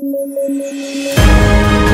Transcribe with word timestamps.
¿qué 0.00 1.91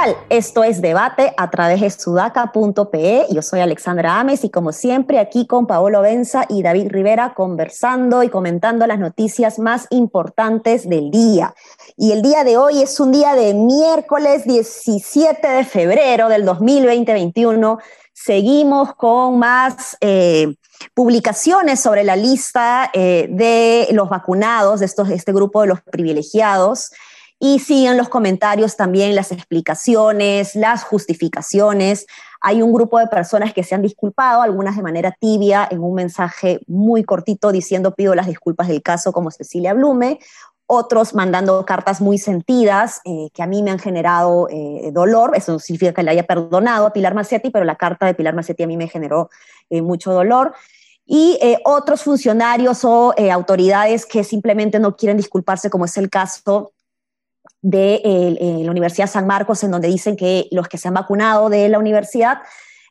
tal? 0.00 0.16
Esto 0.28 0.62
es 0.62 0.80
Debate 0.80 1.34
a 1.36 1.50
través 1.50 1.80
de 1.80 1.90
sudaca.pe. 1.90 3.26
Yo 3.30 3.42
soy 3.42 3.60
Alexandra 3.60 4.20
Ames 4.20 4.44
y 4.44 4.50
como 4.50 4.72
siempre 4.72 5.18
aquí 5.18 5.46
con 5.46 5.66
Paolo 5.66 6.02
Benza 6.02 6.44
y 6.48 6.62
David 6.62 6.88
Rivera 6.90 7.34
conversando 7.34 8.22
y 8.22 8.28
comentando 8.28 8.86
las 8.86 8.98
noticias 9.00 9.58
más 9.58 9.86
importantes 9.90 10.88
del 10.88 11.10
día. 11.10 11.54
Y 11.96 12.12
el 12.12 12.22
día 12.22 12.44
de 12.44 12.56
hoy 12.56 12.82
es 12.82 13.00
un 13.00 13.10
día 13.10 13.34
de 13.34 13.54
miércoles 13.54 14.44
17 14.44 15.48
de 15.48 15.64
febrero 15.64 16.28
del 16.28 16.46
2020-21. 16.46 17.78
Seguimos 18.12 18.94
con 18.94 19.38
más 19.38 19.96
eh, 20.00 20.54
publicaciones 20.94 21.80
sobre 21.80 22.04
la 22.04 22.14
lista 22.14 22.90
eh, 22.92 23.26
de 23.30 23.88
los 23.92 24.08
vacunados, 24.08 24.80
de, 24.80 24.86
estos, 24.86 25.10
este 25.10 25.32
grupo 25.32 25.62
de 25.62 25.68
los 25.68 25.80
privilegiados. 25.82 26.90
Y 27.40 27.60
siguen 27.60 27.96
los 27.96 28.08
comentarios 28.08 28.76
también, 28.76 29.14
las 29.14 29.30
explicaciones, 29.30 30.56
las 30.56 30.82
justificaciones. 30.82 32.06
Hay 32.40 32.62
un 32.62 32.72
grupo 32.72 32.98
de 32.98 33.06
personas 33.06 33.52
que 33.52 33.62
se 33.62 33.74
han 33.74 33.82
disculpado, 33.82 34.42
algunas 34.42 34.76
de 34.76 34.82
manera 34.82 35.16
tibia, 35.18 35.66
en 35.70 35.82
un 35.82 35.94
mensaje 35.94 36.60
muy 36.66 37.04
cortito 37.04 37.52
diciendo 37.52 37.94
pido 37.94 38.14
las 38.14 38.26
disculpas 38.26 38.68
del 38.68 38.82
caso, 38.82 39.12
como 39.12 39.30
Cecilia 39.30 39.72
Blume, 39.74 40.18
otros 40.70 41.14
mandando 41.14 41.64
cartas 41.64 42.00
muy 42.00 42.18
sentidas 42.18 43.00
eh, 43.06 43.30
que 43.32 43.42
a 43.42 43.46
mí 43.46 43.62
me 43.62 43.70
han 43.70 43.78
generado 43.78 44.48
eh, 44.50 44.90
dolor. 44.92 45.32
Eso 45.34 45.52
no 45.52 45.58
significa 45.58 45.94
que 45.94 46.02
le 46.02 46.10
haya 46.10 46.26
perdonado 46.26 46.86
a 46.86 46.92
Pilar 46.92 47.14
Macetti, 47.14 47.50
pero 47.50 47.64
la 47.64 47.76
carta 47.76 48.04
de 48.04 48.14
Pilar 48.14 48.34
Macetti 48.34 48.64
a 48.64 48.66
mí 48.66 48.76
me 48.76 48.86
generó 48.86 49.30
eh, 49.70 49.80
mucho 49.80 50.12
dolor. 50.12 50.54
Y 51.06 51.38
otros 51.64 52.02
funcionarios 52.02 52.84
o 52.84 53.14
autoridades 53.32 54.04
que 54.04 54.24
simplemente 54.24 54.78
no 54.78 54.94
quieren 54.94 55.16
disculparse, 55.16 55.70
como 55.70 55.86
es 55.86 55.96
el 55.96 56.10
caso 56.10 56.72
de 57.62 58.00
eh, 58.04 58.60
la 58.62 58.70
Universidad 58.70 59.08
San 59.08 59.26
Marcos, 59.26 59.64
en 59.64 59.70
donde 59.70 59.88
dicen 59.88 60.16
que 60.16 60.48
los 60.50 60.68
que 60.68 60.78
se 60.78 60.88
han 60.88 60.94
vacunado 60.94 61.48
de 61.48 61.68
la 61.68 61.78
universidad 61.78 62.38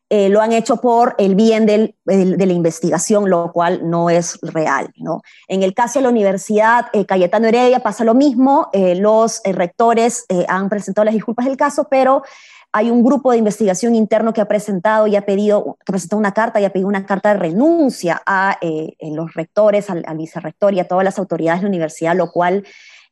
eh, 0.10 0.30
lo 0.30 0.42
han 0.42 0.54
hecho 0.54 0.78
por 0.78 1.16
el 1.18 1.36
bien 1.36 1.66
de 1.66 1.94
la 2.06 2.54
investigación, 2.54 3.30
lo 3.30 3.52
cual 3.52 3.90
no 3.90 4.10
es 4.10 4.40
real. 4.42 4.90
¿no? 4.96 5.22
En 5.50 5.64
el 5.64 5.74
caso 5.74 6.00
de 6.00 6.04
la 6.04 6.10
Universidad 6.10 6.88
eh, 6.94 7.06
Cayetano 7.06 7.48
Heredia 7.48 7.82
pasa 7.82 8.06
lo 8.06 8.14
mismo, 8.14 8.70
los 8.74 9.42
rectores 9.44 10.26
han 10.48 10.70
presentado 10.70 11.04
las 11.06 11.14
disculpas 11.14 11.46
del 11.46 11.58
caso, 11.58 11.88
pero 11.90 12.24
hay 12.72 12.90
un 12.90 13.04
grupo 13.04 13.32
de 13.32 13.38
investigación 13.38 13.96
interno 13.96 14.32
que 14.32 14.40
ha 14.40 14.48
presentado 14.48 15.08
y 15.08 15.18
ha 15.18 15.26
pedido, 15.26 15.78
que 15.86 15.92
presentó 15.92 16.16
una 16.16 16.34
carta 16.34 16.62
y 16.62 16.66
ha 16.66 16.72
pedido 16.72 16.88
una 16.88 17.06
carta 17.06 17.34
de 17.34 17.40
renuncia 17.40 18.22
a 18.26 18.58
los 19.02 19.34
rectores, 19.34 19.90
al, 19.90 20.06
al 20.08 20.18
vicerrector 20.18 20.74
y 20.74 20.80
a 20.80 20.88
todas 20.88 21.04
las 21.04 21.20
autoridades 21.20 21.60
de 21.60 21.64
la 21.64 21.70
universidad, 21.70 22.16
lo 22.16 22.32
cual 22.32 22.64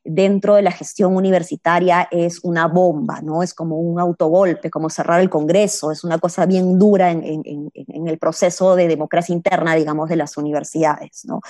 dentro 0.06 0.56
de 0.56 0.62
la 0.62 0.72
gestión 0.72 1.16
universitaria 1.16 2.08
es 2.12 2.40
una 2.44 2.68
bomba, 2.68 3.22
¿no? 3.22 3.42
Es 3.42 3.54
como 3.54 3.78
un 3.80 4.00
autogolpe, 4.00 4.70
como 4.70 4.90
cerrar 4.90 5.20
el 5.20 5.30
Congreso, 5.30 5.92
es 5.92 6.04
una 6.04 6.20
cosa 6.20 6.46
bien 6.46 6.78
dura 6.78 7.12
en, 7.12 7.72
el 7.74 8.18
proceso 8.20 8.76
de 8.76 8.88
democracia 8.88 9.34
interna, 9.34 9.74
digamos, 9.74 10.08
de 10.10 10.16
las 10.16 10.38
universidades, 10.38 11.26
¿no? 11.26 11.42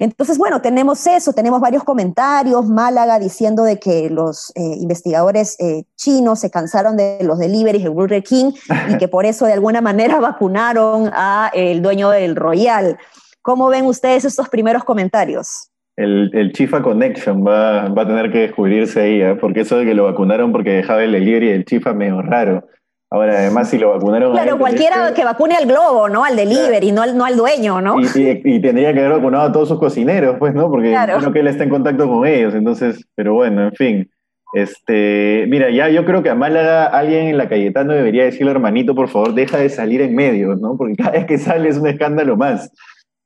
Entonces, 0.00 0.36
bueno, 0.36 0.60
tenemos 0.60 1.06
eso, 1.06 1.32
tenemos 1.32 1.60
varios 1.60 1.84
comentarios, 1.84 2.66
Málaga 2.66 3.20
diciendo 3.20 3.62
de 3.62 3.78
que 3.78 4.10
los 4.10 4.50
eh, 4.56 4.60
investigadores 4.80 5.56
eh, 5.60 5.84
chinos 5.96 6.40
se 6.40 6.50
cansaron 6.50 6.96
de 6.96 7.18
los 7.22 7.38
deliveries 7.38 7.84
de 7.84 7.88
Burger 7.88 8.22
King 8.24 8.52
y 8.88 8.98
que 8.98 9.06
por 9.06 9.26
eso 9.26 9.46
de 9.46 9.52
alguna 9.52 9.80
manera 9.80 10.18
vacunaron 10.20 11.10
a 11.12 11.52
dueño 11.80 12.10
del 12.10 12.34
Royal. 12.34 12.98
¿Cómo 13.42 13.68
ven 13.68 13.86
ustedes 13.86 14.24
estos 14.24 14.48
primeros 14.48 14.84
comentarios? 14.84 15.71
El, 16.02 16.52
Chifa 16.52 16.82
Connection 16.82 17.44
va, 17.46 17.84
a 17.84 18.06
tener 18.06 18.30
que 18.30 18.40
descubrirse 18.40 19.00
ahí, 19.00 19.22
¿eh? 19.22 19.36
porque 19.40 19.60
eso 19.60 19.78
de 19.78 19.84
que 19.84 19.94
lo 19.94 20.04
vacunaron 20.04 20.52
porque 20.52 20.70
dejaba 20.70 21.02
el 21.02 21.12
delivery 21.12 21.48
del 21.48 21.64
Chifa 21.64 21.92
medio 21.92 22.22
raro. 22.22 22.66
Ahora, 23.10 23.34
además, 23.34 23.68
si 23.68 23.76
lo 23.76 23.90
vacunaron. 23.90 24.32
Claro, 24.32 24.58
cualquiera 24.58 25.12
que 25.12 25.22
vacune 25.22 25.54
al 25.54 25.66
globo, 25.66 26.08
¿no? 26.08 26.24
Al 26.24 26.34
delivery, 26.34 26.92
no, 26.92 27.02
al, 27.02 27.14
no 27.14 27.26
al 27.26 27.36
dueño, 27.36 27.82
¿no? 27.82 27.96
Y, 28.00 28.60
tendría 28.60 28.94
que 28.94 29.00
haber 29.00 29.18
vacunado 29.18 29.44
a 29.44 29.52
todos 29.52 29.68
sus 29.68 29.78
cocineros, 29.78 30.36
pues, 30.38 30.54
¿no? 30.54 30.70
Porque 30.70 30.90
claro. 30.92 31.30
que 31.30 31.40
él 31.40 31.46
está 31.46 31.64
en 31.64 31.70
contacto 31.70 32.08
con 32.08 32.26
ellos, 32.26 32.54
entonces, 32.54 33.04
pero 33.14 33.34
bueno, 33.34 33.64
en 33.64 33.72
fin. 33.72 34.10
Este, 34.54 35.46
mira, 35.48 35.70
ya 35.70 35.90
yo 35.90 36.06
creo 36.06 36.22
que 36.22 36.30
a 36.30 36.34
Málaga 36.34 36.86
alguien 36.86 37.28
en 37.28 37.36
la 37.38 37.50
Cayetano 37.50 37.92
debería 37.92 38.24
decirle, 38.24 38.50
hermanito, 38.50 38.94
por 38.94 39.08
favor, 39.08 39.34
deja 39.34 39.58
de 39.58 39.68
salir 39.68 40.00
en 40.00 40.14
medio, 40.14 40.56
¿no? 40.56 40.76
Porque 40.78 40.96
cada 40.98 41.10
vez 41.10 41.26
que 41.26 41.36
sale 41.36 41.68
es 41.68 41.76
un 41.76 41.88
escándalo 41.88 42.38
más. 42.38 42.70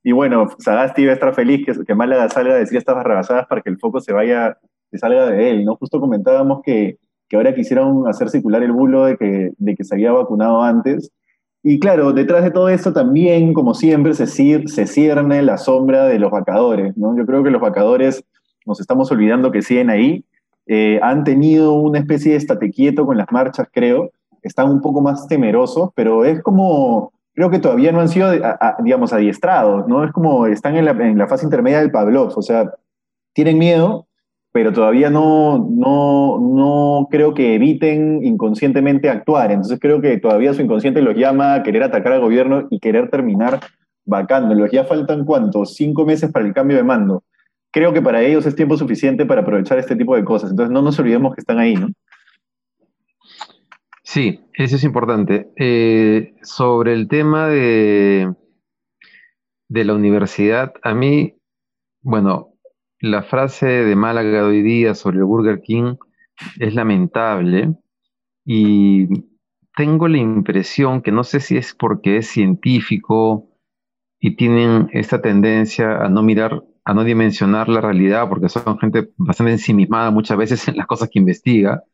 Y 0.07 0.13
bueno, 0.13 0.47
Sagasti 0.61 1.09
a 1.09 1.15
estar 1.15 1.35
feliz 1.35 1.67
que, 1.67 1.85
que 1.85 1.95
Málaga 1.97 2.29
salga 2.29 2.55
a 2.55 2.59
decir 2.59 2.79
estas 2.79 2.95
barrabasadas 2.95 3.49
para 3.49 3.61
que 3.61 3.71
el 3.71 3.77
foco 3.77 4.01
se 4.01 4.13
vaya, 4.13 4.57
se 4.93 4.99
salga 4.99 5.27
de 5.27 5.51
él, 5.51 5.65
¿no? 5.65 5.75
Justo 5.75 5.99
comentábamos 5.99 6.61
que, 6.63 6.99
que 7.29 7.35
ahora 7.35 7.57
quisieron 7.57 8.07
hacer 8.07 8.31
circular 8.31 8.63
el 8.63 8.71
bulo 8.71 9.07
de 9.07 9.17
que, 9.17 9.51
de 9.59 9.75
que 9.75 9.83
se 9.83 9.97
había 9.97 10.13
vacunado 10.13 10.63
antes. 10.63 11.11
Y 11.65 11.81
claro, 11.81 12.13
detrás 12.13 12.45
de 12.45 12.53
todo 12.53 12.69
esto 12.69 12.93
también, 12.93 13.53
como 13.53 13.75
siempre, 13.75 14.15
se, 14.15 14.29
se 14.29 14.87
cierne 14.87 15.43
la 15.43 15.59
sombra 15.59 16.05
de 16.05 16.21
los 16.21 16.31
vacadores, 16.31 16.97
¿no? 16.97 17.17
Yo 17.17 17.27
creo 17.27 17.43
que 17.43 17.51
los 17.51 17.61
vacadores, 17.61 18.23
nos 18.65 18.79
estamos 18.79 19.11
olvidando 19.11 19.51
que 19.51 19.63
siguen 19.63 19.91
ahí, 19.91 20.25
eh, 20.69 21.01
han 21.03 21.25
tenido 21.25 21.73
una 21.73 21.99
especie 21.99 22.31
de 22.31 22.39
estate 22.39 22.71
quieto 22.71 23.07
con 23.07 23.17
las 23.17 23.33
marchas, 23.33 23.67
creo, 23.73 24.13
están 24.43 24.71
un 24.71 24.81
poco 24.81 25.01
más 25.01 25.27
temerosos, 25.27 25.91
pero 25.97 26.25
es 26.25 26.41
como 26.45 27.11
creo 27.37 27.51
que 27.51 27.59
todavía 27.59 27.93
no 27.93 28.01
han 28.01 28.09
sido, 28.09 28.33
digamos, 28.83 29.13
adiestrados, 29.13 29.87
¿no? 29.87 30.03
Es 30.05 30.11
como 30.11 30.47
están 30.47 30.75
en 30.77 30.87
la, 30.87 31.29
fase 31.29 31.45
intermedia 31.45 31.81
del 31.81 31.91
Pavlov, 31.91 32.33
o 32.35 32.43
sea, 32.43 32.73
tienen 33.35 33.59
miedo, 33.59 34.07
pero 34.53 34.73
todavía 34.73 35.11
no, 35.11 35.69
no, 35.71 36.39
no 36.41 37.09
creo 37.11 37.35
que 37.35 37.55
eviten 37.55 38.25
inconscientemente 38.25 39.11
actuar. 39.11 39.53
Entonces 39.53 39.79
creo 39.79 40.01
que 40.01 40.17
todavía 40.17 40.55
su 40.55 40.63
inconsciente 40.63 41.03
los 41.03 41.15
llama 41.15 41.55
a 41.55 41.63
querer 41.63 41.83
atacar 41.83 42.15
al 42.15 42.23
gobierno 42.23 42.67
y 42.71 42.81
querer 42.81 43.11
terminar 43.11 43.61
vacándolos. 44.07 44.71
Ya 44.71 44.85
faltan 44.85 45.27
cuántos, 45.27 45.75
cinco 45.75 46.07
meses 46.07 46.33
para 46.33 46.47
el 46.47 46.55
cambio 46.55 46.79
de 46.79 46.85
mando. 46.85 47.23
Creo 47.71 47.93
que 47.93 48.01
para 48.01 48.23
ellos 48.23 48.47
es 48.47 48.57
tiempo 48.57 48.79
suficiente 48.79 49.27
para 49.27 49.43
aprovechar 49.43 49.79
este 49.79 49.95
tipo 49.95 50.17
de 50.17 50.25
cosas. 50.25 50.53
Entonces 50.53 50.73
no 50.73 50.81
nos 50.81 50.99
olvidemos 50.99 51.35
que 51.35 51.43
están 51.43 51.59
ahí, 51.59 51.75
¿no? 51.75 51.89
Sí, 54.17 54.41
eso 54.55 54.77
es 54.77 54.85
importante. 54.85 55.53
Eh, 55.57 56.37
sobre 56.41 56.95
el 56.95 57.07
tema 57.07 57.49
de, 57.49 58.35
de 59.69 59.85
la 59.85 59.93
universidad, 59.93 60.73
a 60.83 60.95
mí, 60.95 61.35
bueno, 62.01 62.55
la 62.99 63.23
frase 63.23 63.67
de 63.67 63.95
Málaga 63.95 64.47
hoy 64.47 64.63
día 64.63 64.95
sobre 64.95 65.19
el 65.19 65.25
Burger 65.25 65.61
King 65.61 65.97
es 66.59 66.75
lamentable 66.75 67.75
y 68.43 69.07
tengo 69.77 70.09
la 70.09 70.17
impresión 70.17 71.03
que 71.03 71.13
no 71.13 71.23
sé 71.23 71.41
si 71.41 71.59
es 71.59 71.75
porque 71.75 72.17
es 72.17 72.27
científico 72.27 73.51
y 74.19 74.37
tienen 74.37 74.89
esta 74.95 75.21
tendencia 75.21 75.99
a 75.99 76.09
no 76.09 76.23
mirar, 76.23 76.65
a 76.87 76.95
no 76.95 77.05
dimensionar 77.05 77.69
la 77.69 77.83
realidad, 77.83 78.31
porque 78.31 78.49
son 78.49 78.79
gente 78.79 79.11
bastante 79.19 79.53
ensimismada 79.53 80.11
muchas 80.11 80.39
veces 80.39 80.67
en 80.69 80.79
las 80.79 80.87
cosas 80.87 81.11
que 81.13 81.19
investiga 81.19 81.85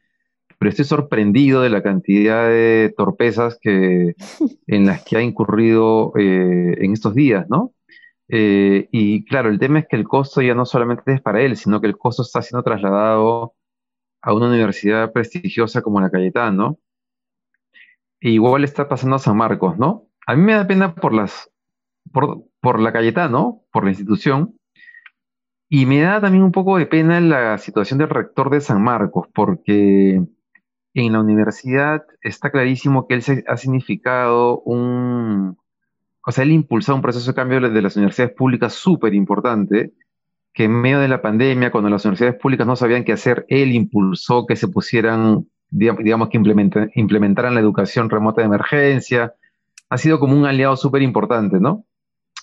pero 0.63 0.71
estoy 0.71 0.85
sorprendido 0.85 1.61
de 1.61 1.71
la 1.71 1.83
cantidad 1.83 2.47
de 2.47 2.95
torpezas 2.97 3.59
que, 3.61 4.15
en 4.69 4.87
las 4.87 5.03
que 5.03 5.17
ha 5.17 5.21
incurrido 5.21 6.13
eh, 6.17 6.77
en 6.79 6.93
estos 6.93 7.17
días, 7.17 7.49
¿no? 7.51 7.75
Eh, 8.29 8.89
y 8.93 9.25
claro, 9.25 9.49
el 9.49 9.59
tema 9.59 9.81
es 9.81 9.89
que 9.89 9.97
el 9.97 10.07
costo 10.07 10.41
ya 10.41 10.55
no 10.55 10.65
solamente 10.65 11.15
es 11.15 11.21
para 11.21 11.43
él, 11.43 11.57
sino 11.57 11.81
que 11.81 11.89
el 11.89 11.99
costo 11.99 12.23
está 12.23 12.43
siendo 12.43 12.63
trasladado 12.63 13.55
a 14.23 14.33
una 14.33 14.47
universidad 14.47 15.11
prestigiosa 15.11 15.83
como 15.83 16.01
la 16.01 16.11
Cayetano. 16.11 16.79
E 18.21 18.31
igual 18.31 18.63
está 18.63 18.89
pasando 18.89 19.17
a 19.17 19.19
San 19.19 19.37
Marcos, 19.37 19.77
¿no? 19.79 20.07
A 20.29 20.37
mí 20.37 20.43
me 20.45 20.53
da 20.53 20.65
pena 20.65 20.95
por 20.95 21.13
las, 21.13 21.51
por, 22.13 22.45
por 22.61 22.79
la 22.79 22.93
Cayetano, 22.93 23.65
por 23.73 23.83
la 23.83 23.91
institución, 23.91 24.55
y 25.69 25.87
me 25.87 26.03
da 26.03 26.21
también 26.21 26.45
un 26.45 26.53
poco 26.53 26.79
de 26.79 26.87
pena 26.87 27.21
la 27.21 27.59
situación 27.59 27.99
del 27.99 28.11
rector 28.11 28.49
de 28.49 28.61
San 28.61 28.81
Marcos, 28.81 29.27
porque 29.35 30.23
en 30.95 31.13
la 31.13 31.21
universidad 31.21 32.05
está 32.21 32.51
clarísimo 32.51 33.07
que 33.07 33.15
él 33.15 33.45
ha 33.49 33.57
significado 33.57 34.61
un, 34.61 35.57
o 36.25 36.33
sea, 36.33 36.45
él 36.45 36.53
impulsó 36.53 36.95
un 36.95 37.03
proceso 37.03 37.31
de 37.31 37.35
cambio 37.35 37.61
de 37.61 37.83
las 37.83 37.97
universidades 37.97 38.35
públicas 38.35 38.75
súper 38.75 39.15
importante, 39.15 39.93
que 40.53 40.65
en 40.65 40.73
medio 40.73 41.01
de 41.01 41.09
la 41.09 41.23
pandemia, 41.23 41.71
cuando 41.71 41.91
las 41.91 42.05
universidades 42.05 42.41
públicas 42.41 42.67
no 42.67 42.77
sabían 42.77 43.05
qué 43.05 43.13
hacer, 43.13 43.45
él 43.49 43.73
impulsó 43.73 44.47
que 44.47 44.55
se 44.55 44.69
pusieran, 44.69 45.47
digamos, 45.71 46.29
que 46.29 46.39
implementaran 46.95 47.55
la 47.55 47.61
educación 47.61 48.11
remota 48.11 48.43
de 48.43 48.47
emergencia. 48.47 49.35
Ha 49.89 49.99
sido 49.99 50.21
como 50.21 50.37
un 50.37 50.47
aliado 50.47 50.77
súper 50.77 51.03
importante, 51.03 51.59
¿no? 51.59 51.87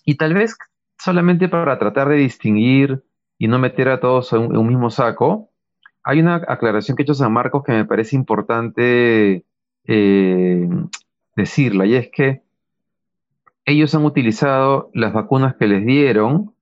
Y 0.06 0.16
tal 0.16 0.34
vez 0.34 0.58
solamente 0.98 1.48
para 1.48 1.78
tratar 1.78 2.10
de 2.10 2.16
distinguir 2.16 3.04
y 3.38 3.48
no 3.48 3.60
meter 3.60 3.90
a 3.90 4.00
todos 4.00 4.34
en 4.34 4.58
un 4.58 4.68
mismo 4.68 4.90
saco, 4.90 5.52
hay 6.10 6.22
una 6.22 6.42
aclaración 6.48 6.98
que 6.98 7.04
ha 7.04 7.06
hecho 7.06 7.14
San 7.14 7.32
Marcos 7.32 7.64
que 7.64 7.72
me 7.72 7.86
parece 7.86 8.16
importante 8.16 9.46
eh, 9.86 10.68
decirla, 11.36 11.86
y 11.86 11.94
es 11.94 12.10
que 12.10 12.42
ellos 13.64 13.94
han 13.94 14.06
utilizado 14.06 14.90
las 14.96 15.14
vacunas 15.14 15.56
que 15.56 15.68
les 15.68 15.86
dieron 15.86 16.56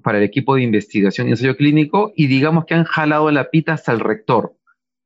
para 0.00 0.18
el 0.18 0.24
equipo 0.24 0.54
de 0.54 0.62
investigación 0.62 1.26
y 1.26 1.30
ensayo 1.30 1.56
clínico 1.56 2.12
y 2.14 2.28
digamos 2.28 2.66
que 2.66 2.74
han 2.74 2.84
jalado 2.84 3.32
la 3.32 3.50
pita 3.50 3.72
hasta 3.72 3.90
el 3.90 3.98
rector. 3.98 4.54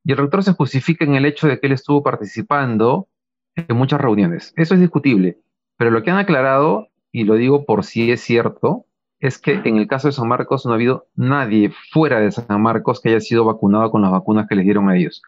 Y 0.04 0.12
el 0.12 0.18
rector 0.18 0.44
se 0.44 0.52
justifica 0.52 1.06
en 1.06 1.14
el 1.14 1.24
hecho 1.24 1.48
de 1.48 1.58
que 1.58 1.68
él 1.68 1.72
estuvo 1.72 2.02
participando 2.02 3.08
en 3.56 3.74
muchas 3.74 4.02
reuniones. 4.02 4.52
Eso 4.56 4.74
es 4.74 4.80
discutible. 4.80 5.38
Pero 5.78 5.90
lo 5.90 6.02
que 6.02 6.10
han 6.10 6.18
aclarado, 6.18 6.88
y 7.10 7.24
lo 7.24 7.36
digo 7.36 7.64
por 7.64 7.84
si 7.84 8.10
es 8.12 8.20
cierto, 8.20 8.84
es 9.20 9.38
que 9.38 9.60
en 9.64 9.76
el 9.76 9.88
caso 9.88 10.08
de 10.08 10.12
San 10.12 10.28
Marcos 10.28 10.64
no 10.64 10.72
ha 10.72 10.74
habido 10.74 11.06
nadie 11.16 11.72
fuera 11.92 12.20
de 12.20 12.30
San 12.30 12.60
Marcos 12.62 13.00
que 13.00 13.10
haya 13.10 13.20
sido 13.20 13.44
vacunado 13.44 13.90
con 13.90 14.02
las 14.02 14.10
vacunas 14.10 14.46
que 14.48 14.54
les 14.54 14.64
dieron 14.64 14.88
a 14.88 14.96
ellos. 14.96 15.22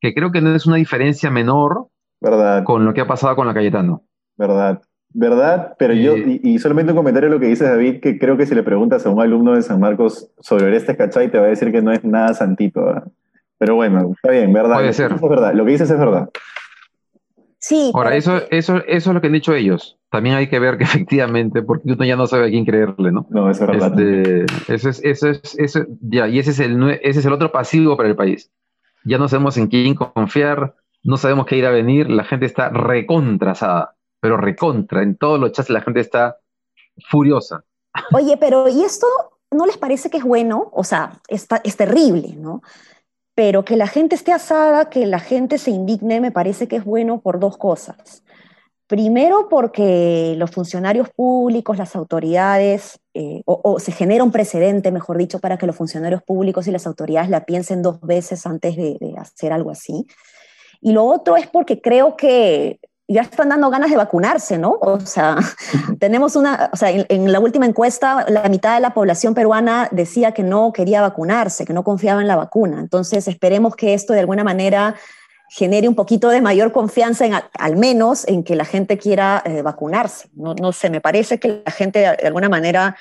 Que 0.00 0.14
creo 0.14 0.32
que 0.32 0.40
no 0.40 0.54
es 0.54 0.66
una 0.66 0.76
diferencia 0.76 1.30
menor 1.30 1.88
¿verdad? 2.20 2.64
con 2.64 2.84
lo 2.84 2.92
que 2.92 3.00
ha 3.00 3.06
pasado 3.06 3.36
con 3.36 3.46
la 3.46 3.54
Cayetano. 3.54 4.02
¿Verdad? 4.36 4.82
¿Verdad? 5.10 5.74
Pero 5.78 5.94
yo, 5.94 6.14
y, 6.16 6.58
solamente 6.58 6.92
un 6.92 6.98
comentario 6.98 7.28
a 7.30 7.32
lo 7.32 7.40
que 7.40 7.46
dices, 7.46 7.68
David, 7.68 8.00
que 8.00 8.18
creo 8.18 8.36
que 8.36 8.44
si 8.44 8.54
le 8.54 8.62
preguntas 8.62 9.06
a 9.06 9.10
un 9.10 9.20
alumno 9.20 9.54
de 9.54 9.62
San 9.62 9.80
Marcos 9.80 10.30
sobre 10.40 10.76
este 10.76 10.96
cachay, 10.96 11.30
te 11.30 11.38
va 11.38 11.46
a 11.46 11.48
decir 11.48 11.72
que 11.72 11.80
no 11.80 11.92
es 11.92 12.04
nada 12.04 12.34
santito. 12.34 12.84
Pero 13.56 13.76
bueno, 13.76 14.12
está 14.14 14.32
bien, 14.32 14.52
¿verdad? 14.52 14.74
Puede 14.74 14.92
ser. 14.92 15.12
es 15.12 15.20
verdad. 15.20 15.54
Lo 15.54 15.64
que 15.64 15.70
dices 15.70 15.90
es 15.90 15.98
verdad. 15.98 16.28
Sí. 17.68 17.90
Ahora, 17.94 18.14
eso, 18.14 18.42
eso, 18.50 18.76
eso 18.86 19.10
es 19.10 19.14
lo 19.14 19.20
que 19.20 19.26
han 19.26 19.32
dicho 19.32 19.52
ellos. 19.52 19.98
También 20.10 20.36
hay 20.36 20.48
que 20.48 20.60
ver 20.60 20.78
que 20.78 20.84
efectivamente, 20.84 21.62
porque 21.62 21.92
uno 21.92 22.04
ya 22.04 22.16
no 22.16 22.26
sabe 22.26 22.46
a 22.46 22.50
quién 22.50 22.64
creerle, 22.64 23.10
¿no? 23.10 23.26
No, 23.30 23.50
eso 23.50 23.64
es 23.64 23.70
verdad. 23.70 24.00
Este, 24.00 24.72
eso 24.72 24.88
es, 24.88 25.00
eso 25.02 25.28
es, 25.30 25.58
eso, 25.58 25.80
ya, 26.00 26.28
y 26.28 26.38
ese 26.38 26.52
es, 26.52 26.60
el, 26.60 26.90
ese 27.02 27.20
es 27.20 27.26
el 27.26 27.32
otro 27.32 27.50
pasivo 27.50 27.96
para 27.96 28.08
el 28.08 28.16
país. 28.16 28.52
Ya 29.04 29.18
no 29.18 29.28
sabemos 29.28 29.56
en 29.56 29.66
quién 29.66 29.94
confiar, 29.94 30.76
no 31.02 31.16
sabemos 31.16 31.46
qué 31.46 31.56
ir 31.56 31.66
a 31.66 31.70
venir, 31.70 32.08
la 32.10 32.24
gente 32.24 32.46
está 32.46 32.68
recontrasada 32.68 33.96
pero 34.20 34.36
recontra, 34.36 35.02
en 35.02 35.16
todos 35.16 35.38
los 35.38 35.52
chats 35.52 35.70
la 35.70 35.80
gente 35.80 36.00
está 36.00 36.38
furiosa. 37.08 37.64
Oye, 38.12 38.36
pero 38.36 38.68
¿y 38.68 38.82
esto 38.82 39.06
no 39.52 39.66
les 39.66 39.76
parece 39.78 40.10
que 40.10 40.18
es 40.18 40.24
bueno? 40.24 40.68
O 40.72 40.84
sea, 40.84 41.20
está, 41.28 41.60
es 41.62 41.76
terrible, 41.76 42.34
¿no? 42.36 42.62
Pero 43.36 43.64
que 43.64 43.76
la 43.76 43.86
gente 43.86 44.16
esté 44.16 44.32
asada, 44.32 44.90
que 44.90 45.06
la 45.06 45.20
gente 45.20 45.58
se 45.58 45.70
indigne, 45.70 46.20
me 46.20 46.32
parece 46.32 46.66
que 46.66 46.76
es 46.76 46.84
bueno 46.84 47.20
por 47.20 47.38
dos 47.38 47.56
cosas. 47.56 48.24
Primero, 48.88 49.48
porque 49.48 50.34
los 50.36 50.50
funcionarios 50.50 51.10
públicos, 51.10 51.76
las 51.76 51.94
autoridades, 51.94 52.98
eh, 53.14 53.42
o, 53.44 53.78
se 53.78 53.92
genera 53.92 54.24
un 54.24 54.32
precedente, 54.32 54.90
mejor 54.90 55.18
dicho, 55.18 55.38
para 55.38 55.58
que 55.58 55.66
los 55.66 55.76
funcionarios 55.76 56.22
públicos 56.22 56.66
y 56.66 56.72
las 56.72 56.86
autoridades 56.88 57.30
la 57.30 57.44
piensen 57.44 57.82
dos 57.82 58.00
veces 58.00 58.46
antes 58.46 58.74
de, 58.76 58.96
de 59.00 59.14
hacer 59.18 59.52
algo 59.52 59.70
así. 59.70 60.06
Y 60.80 60.92
lo 60.92 61.04
otro 61.04 61.36
es 61.36 61.46
porque 61.46 61.80
creo 61.80 62.16
que 62.16 62.80
ya 63.08 63.22
están 63.22 63.50
dando 63.50 63.70
ganas 63.70 63.90
de 63.90 63.96
vacunarse, 63.96 64.58
¿no? 64.58 64.78
O 64.80 64.98
sea, 65.00 65.36
tenemos 66.00 66.34
una, 66.34 66.70
o 66.72 66.76
sea, 66.76 66.90
en, 66.90 67.32
la 67.32 67.38
última 67.38 67.66
encuesta, 67.66 68.26
la 68.28 68.48
mitad 68.48 68.74
de 68.74 68.80
la 68.80 68.94
población 68.94 69.34
peruana 69.34 69.88
decía 69.92 70.32
que 70.32 70.42
no 70.42 70.72
quería 70.72 71.00
vacunarse, 71.00 71.64
que 71.64 71.72
no 71.72 71.84
confiaba 71.84 72.20
en 72.20 72.28
la 72.28 72.36
vacuna. 72.36 72.80
Entonces, 72.80 73.28
esperemos 73.28 73.76
que 73.76 73.94
esto 73.94 74.12
de 74.12 74.20
alguna 74.20 74.42
manera 74.42 74.96
genere 75.48 75.86
un 75.86 75.94
poquito 75.94 76.28
de 76.30 76.40
mayor 76.40 76.72
confianza, 76.72 77.24
en, 77.24 77.34
al 77.34 77.76
menos 77.76 78.26
en 78.26 78.42
que 78.42 78.56
la 78.56 78.64
gente 78.64 78.98
quiera 78.98 79.40
eh, 79.44 79.62
vacunarse. 79.62 80.28
No, 80.34 80.54
no 80.54 80.72
sé, 80.72 80.90
me 80.90 81.00
parece 81.00 81.38
que 81.38 81.62
la 81.64 81.70
gente 81.70 82.00
de, 82.00 82.06
alguna 82.26 82.48
manera 82.48 82.96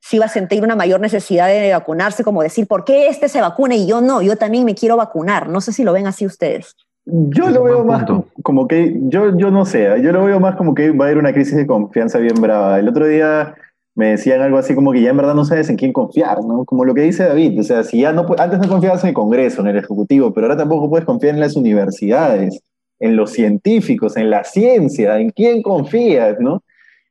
sí 0.00 0.18
va 0.18 0.24
a 0.24 0.30
sentir 0.30 0.62
una 0.62 0.74
mayor 0.74 1.00
necesidad 1.00 1.48
de 1.48 1.72
vacunarse, 1.72 2.24
como 2.24 2.42
decir, 2.42 2.66
¿por 2.66 2.84
qué 2.84 3.08
este 3.08 3.28
se 3.28 3.42
vacuna 3.42 3.74
y 3.74 3.86
yo 3.86 4.00
no? 4.00 4.22
Yo 4.22 4.36
también 4.36 4.64
me 4.64 4.74
quiero 4.74 4.96
vacunar. 4.96 5.50
No 5.50 5.60
sé 5.60 5.74
si 5.74 5.84
lo 5.84 5.92
ven 5.92 6.06
así 6.06 6.24
ustedes. 6.24 6.74
Yo 7.12 7.50
lo 7.50 7.64
veo 7.64 7.84
más 7.84 8.04
como 8.42 8.68
que, 8.68 8.96
yo, 9.02 9.36
yo 9.36 9.50
no 9.50 9.64
sé, 9.64 9.88
yo 10.02 10.12
lo 10.12 10.24
veo 10.24 10.40
más 10.40 10.56
como 10.56 10.74
que 10.74 10.90
va 10.90 11.04
a 11.04 11.08
haber 11.08 11.18
una 11.18 11.32
crisis 11.32 11.56
de 11.56 11.66
confianza 11.66 12.18
bien 12.18 12.36
brava. 12.40 12.78
El 12.78 12.88
otro 12.88 13.06
día 13.06 13.54
me 13.94 14.10
decían 14.10 14.40
algo 14.40 14.58
así 14.58 14.74
como 14.74 14.92
que 14.92 15.02
ya 15.02 15.10
en 15.10 15.16
verdad 15.16 15.34
no 15.34 15.44
sabes 15.44 15.68
en 15.68 15.76
quién 15.76 15.92
confiar, 15.92 16.42
¿no? 16.44 16.64
Como 16.64 16.84
lo 16.84 16.94
que 16.94 17.02
dice 17.02 17.24
David, 17.24 17.60
o 17.60 17.62
sea, 17.62 17.84
si 17.84 18.00
ya 18.00 18.12
no, 18.12 18.26
antes 18.38 18.58
no 18.58 18.68
confiabas 18.68 19.02
en 19.02 19.08
el 19.08 19.14
Congreso, 19.14 19.60
en 19.60 19.68
el 19.68 19.76
Ejecutivo, 19.78 20.32
pero 20.32 20.46
ahora 20.46 20.56
tampoco 20.56 20.88
puedes 20.88 21.04
confiar 21.04 21.34
en 21.34 21.40
las 21.40 21.56
universidades, 21.56 22.60
en 22.98 23.16
los 23.16 23.32
científicos, 23.32 24.16
en 24.16 24.30
la 24.30 24.44
ciencia, 24.44 25.18
en 25.18 25.30
quién 25.30 25.62
confías, 25.62 26.38
¿no? 26.38 26.62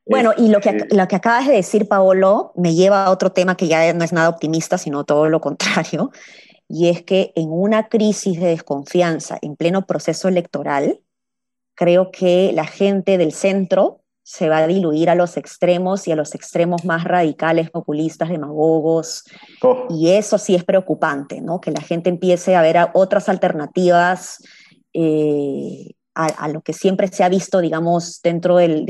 Bueno, 0.06 0.32
y 0.36 0.48
lo 0.48 0.60
que, 0.60 0.70
este 0.70 0.96
lo 0.96 1.06
que 1.06 1.16
acabas 1.16 1.46
de 1.46 1.54
decir, 1.54 1.86
Paolo, 1.86 2.52
me 2.56 2.74
lleva 2.74 3.04
a 3.04 3.10
otro 3.10 3.30
tema 3.30 3.56
que 3.56 3.68
ya 3.68 3.92
no 3.92 4.02
es 4.02 4.12
nada 4.12 4.28
optimista, 4.28 4.76
sino 4.76 5.04
todo 5.04 5.28
lo 5.28 5.40
contrario, 5.40 6.10
y 6.72 6.88
es 6.88 7.02
que 7.02 7.32
en 7.34 7.50
una 7.50 7.88
crisis 7.88 8.38
de 8.38 8.46
desconfianza 8.46 9.38
en 9.42 9.56
pleno 9.56 9.86
proceso 9.86 10.28
electoral, 10.28 11.00
creo 11.74 12.12
que 12.12 12.52
la 12.54 12.64
gente 12.64 13.18
del 13.18 13.32
centro 13.32 14.02
se 14.22 14.48
va 14.48 14.58
a 14.58 14.66
diluir 14.68 15.10
a 15.10 15.16
los 15.16 15.36
extremos 15.36 16.06
y 16.06 16.12
a 16.12 16.16
los 16.16 16.36
extremos 16.36 16.84
más 16.84 17.02
radicales, 17.02 17.70
populistas, 17.70 18.28
demagogos, 18.28 19.24
oh. 19.62 19.86
y 19.90 20.10
eso 20.10 20.38
sí 20.38 20.54
es 20.54 20.62
preocupante, 20.62 21.40
¿no? 21.40 21.60
Que 21.60 21.72
la 21.72 21.80
gente 21.80 22.08
empiece 22.08 22.54
a 22.54 22.62
ver 22.62 22.76
otras 22.94 23.28
alternativas 23.28 24.38
eh, 24.92 25.94
a, 26.14 26.48
lo 26.48 26.60
que 26.60 26.72
siempre 26.72 27.08
se 27.08 27.24
ha 27.24 27.28
visto, 27.28 27.60
digamos, 27.60 28.20
dentro 28.22 28.56
del, 28.56 28.84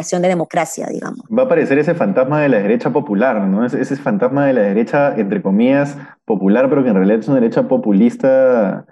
de 0.00 0.28
democracia, 0.28 0.86
digamos. 0.90 1.20
Va 1.36 1.42
a 1.42 1.46
aparecer 1.46 1.78
ese 1.78 1.94
fantasma 1.94 2.40
de 2.40 2.48
la 2.48 2.58
derecha 2.58 2.90
popular, 2.90 3.40
¿no? 3.42 3.64
Ese, 3.64 3.80
ese 3.80 3.96
fantasma 3.96 4.46
de 4.46 4.52
la 4.52 4.62
derecha, 4.62 5.14
entre 5.16 5.42
comillas, 5.42 5.96
popular, 6.24 6.68
pero 6.68 6.82
que 6.82 6.90
en 6.90 6.94
realidad 6.96 7.18
es 7.18 7.28
una 7.28 7.40
derecha 7.40 7.68
populista 7.68 8.86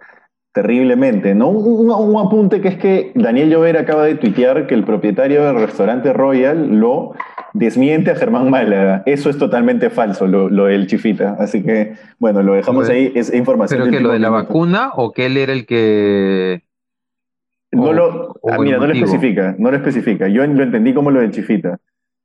terriblemente, 0.56 1.34
¿no? 1.34 1.50
Un, 1.50 2.16
apunte 2.18 2.62
que 2.62 2.68
es 2.68 2.78
que 2.78 3.12
Daniel 3.14 3.50
Llover 3.50 3.76
acaba 3.76 4.04
de 4.04 4.14
tuitear 4.14 4.66
que 4.66 4.74
el 4.74 4.84
propietario 4.84 5.44
del 5.44 5.56
restaurante 5.56 6.14
Royal 6.14 6.80
lo 6.80 7.12
desmiente 7.52 8.10
a 8.10 8.14
Germán 8.14 8.48
Málaga. 8.48 9.02
Eso 9.04 9.28
es 9.28 9.36
totalmente 9.36 9.90
falso, 9.90 10.26
lo, 10.26 10.64
del 10.64 10.86
chifita. 10.86 11.36
Así 11.38 11.62
que, 11.62 11.96
bueno, 12.18 12.42
lo 12.42 12.54
dejamos 12.54 12.88
ahí, 12.88 13.12
es 13.14 13.34
información. 13.34 13.80
¿Pero 13.80 13.90
que 13.90 14.00
lo 14.00 14.12
de 14.12 14.18
la 14.18 14.30
vacuna 14.30 14.92
o 14.94 15.12
que 15.12 15.26
él 15.26 15.36
era 15.36 15.52
el 15.52 15.66
que 15.66 16.62
no 17.76 17.92
lo, 17.92 18.40
ah, 18.50 18.58
mira, 18.58 18.78
no 18.78 18.86
lo 18.86 18.92
especifica, 18.92 19.54
no 19.58 19.70
lo 19.70 19.76
especifica. 19.76 20.28
Yo 20.28 20.46
lo 20.46 20.62
entendí 20.62 20.94
como 20.94 21.10
lo 21.10 21.20
del 21.20 21.30
chifita. 21.30 21.78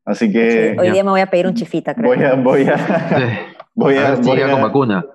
Así 0.05 0.31
que. 0.31 0.75
hoy 0.79 0.91
día 0.91 1.03
me 1.03 1.11
voy 1.11 1.21
a 1.21 1.27
pedir 1.27 1.47
un 1.47 1.53
chifita, 1.53 1.93
creo. 1.93 2.07
Voy 2.07 2.23
a. 2.23 2.33
Voy 2.35 2.63
a. 2.63 2.75
voy 3.75 3.95
a, 3.95 4.15
voy 4.15 4.41
a, 4.41 4.51
con 4.51 4.61
vacuna. 4.61 5.05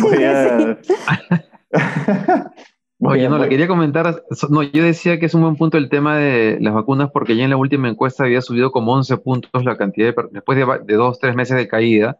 voy 0.00 0.24
a. 0.24 0.78
Oye, 3.00 3.28
no, 3.28 3.38
le 3.38 3.48
quería 3.48 3.68
comentar, 3.68 4.22
no, 4.48 4.62
yo 4.62 4.82
decía 4.82 5.18
que 5.18 5.26
es 5.26 5.34
un 5.34 5.42
buen 5.42 5.56
punto 5.56 5.76
el 5.76 5.90
tema 5.90 6.16
de 6.16 6.56
las 6.60 6.72
vacunas 6.72 7.10
porque 7.12 7.36
ya 7.36 7.44
en 7.44 7.50
la 7.50 7.58
última 7.58 7.88
encuesta 7.88 8.24
había 8.24 8.40
subido 8.40 8.72
como 8.72 8.94
11 8.94 9.18
puntos 9.18 9.64
la 9.64 9.76
cantidad 9.76 10.14
de, 10.14 10.22
después 10.30 10.56
de, 10.56 10.66
de 10.84 10.94
dos, 10.94 11.18
tres 11.18 11.34
meses 11.34 11.58
de 11.58 11.68
caída, 11.68 12.18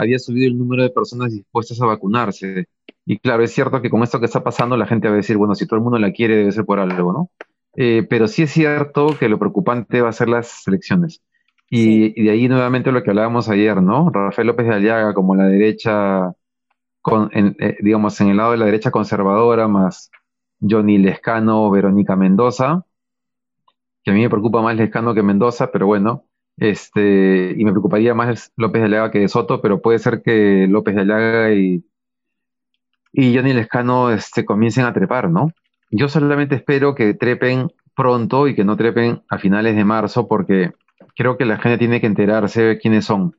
había 0.00 0.18
subido 0.18 0.46
el 0.46 0.56
número 0.56 0.82
de 0.82 0.90
personas 0.90 1.32
dispuestas 1.32 1.80
a 1.80 1.86
vacunarse. 1.86 2.66
Y 3.04 3.18
claro, 3.18 3.42
es 3.42 3.52
cierto 3.52 3.82
que 3.82 3.90
con 3.90 4.02
esto 4.02 4.18
que 4.18 4.26
está 4.26 4.42
pasando 4.42 4.76
la 4.76 4.86
gente 4.86 5.08
va 5.08 5.14
a 5.14 5.18
decir, 5.18 5.36
bueno, 5.36 5.54
si 5.54 5.66
todo 5.66 5.76
el 5.76 5.82
mundo 5.82 5.98
la 5.98 6.12
quiere 6.12 6.36
debe 6.36 6.52
ser 6.52 6.64
por 6.64 6.80
algo, 6.80 7.12
¿no? 7.12 7.30
Eh, 7.76 8.06
pero 8.08 8.26
sí 8.28 8.42
es 8.42 8.50
cierto 8.50 9.16
que 9.18 9.28
lo 9.28 9.38
preocupante 9.38 10.00
va 10.00 10.08
a 10.08 10.12
ser 10.12 10.28
las 10.28 10.66
elecciones. 10.66 11.22
Y, 11.68 12.20
de 12.22 12.30
ahí 12.30 12.48
nuevamente 12.48 12.90
lo 12.92 13.02
que 13.02 13.10
hablábamos 13.10 13.48
ayer, 13.48 13.80
¿no? 13.82 14.10
Rafael 14.10 14.48
López 14.48 14.66
de 14.66 14.74
Aliaga 14.74 15.14
como 15.14 15.36
la 15.36 15.46
derecha, 15.46 16.32
con, 17.02 17.30
eh, 17.32 17.76
digamos, 17.80 18.20
en 18.20 18.28
el 18.28 18.38
lado 18.38 18.52
de 18.52 18.58
la 18.58 18.66
derecha 18.66 18.90
conservadora, 18.90 19.68
más 19.68 20.10
Johnny 20.60 20.98
Lescano, 20.98 21.70
Verónica 21.70 22.16
Mendoza, 22.16 22.84
que 24.02 24.10
a 24.10 24.14
mí 24.14 24.22
me 24.22 24.30
preocupa 24.30 24.62
más 24.62 24.76
Lescano 24.76 25.14
que 25.14 25.22
Mendoza, 25.22 25.70
pero 25.70 25.86
bueno, 25.86 26.24
este, 26.60 27.54
y 27.56 27.64
me 27.64 27.72
preocuparía 27.72 28.14
más 28.14 28.52
López 28.56 28.82
de 28.82 28.86
Aliaga 28.86 29.10
que 29.10 29.20
de 29.20 29.28
Soto, 29.28 29.62
pero 29.62 29.80
puede 29.80 29.98
ser 29.98 30.22
que 30.22 30.66
López 30.68 30.94
de 30.94 31.00
Aliaga 31.00 31.54
y, 31.54 31.84
y 33.12 33.34
Johnny 33.34 33.54
Lescano 33.54 34.10
este, 34.10 34.44
comiencen 34.44 34.84
a 34.84 34.92
trepar, 34.92 35.30
¿no? 35.30 35.52
Yo 35.90 36.08
solamente 36.08 36.56
espero 36.56 36.94
que 36.94 37.14
trepen 37.14 37.72
pronto 37.96 38.46
y 38.46 38.54
que 38.54 38.64
no 38.64 38.76
trepen 38.76 39.22
a 39.30 39.38
finales 39.38 39.74
de 39.74 39.84
marzo, 39.86 40.28
porque 40.28 40.72
creo 41.16 41.38
que 41.38 41.46
la 41.46 41.58
gente 41.58 41.78
tiene 41.78 42.00
que 42.00 42.06
enterarse 42.06 42.62
de 42.62 42.78
quiénes 42.78 43.06
son. 43.06 43.36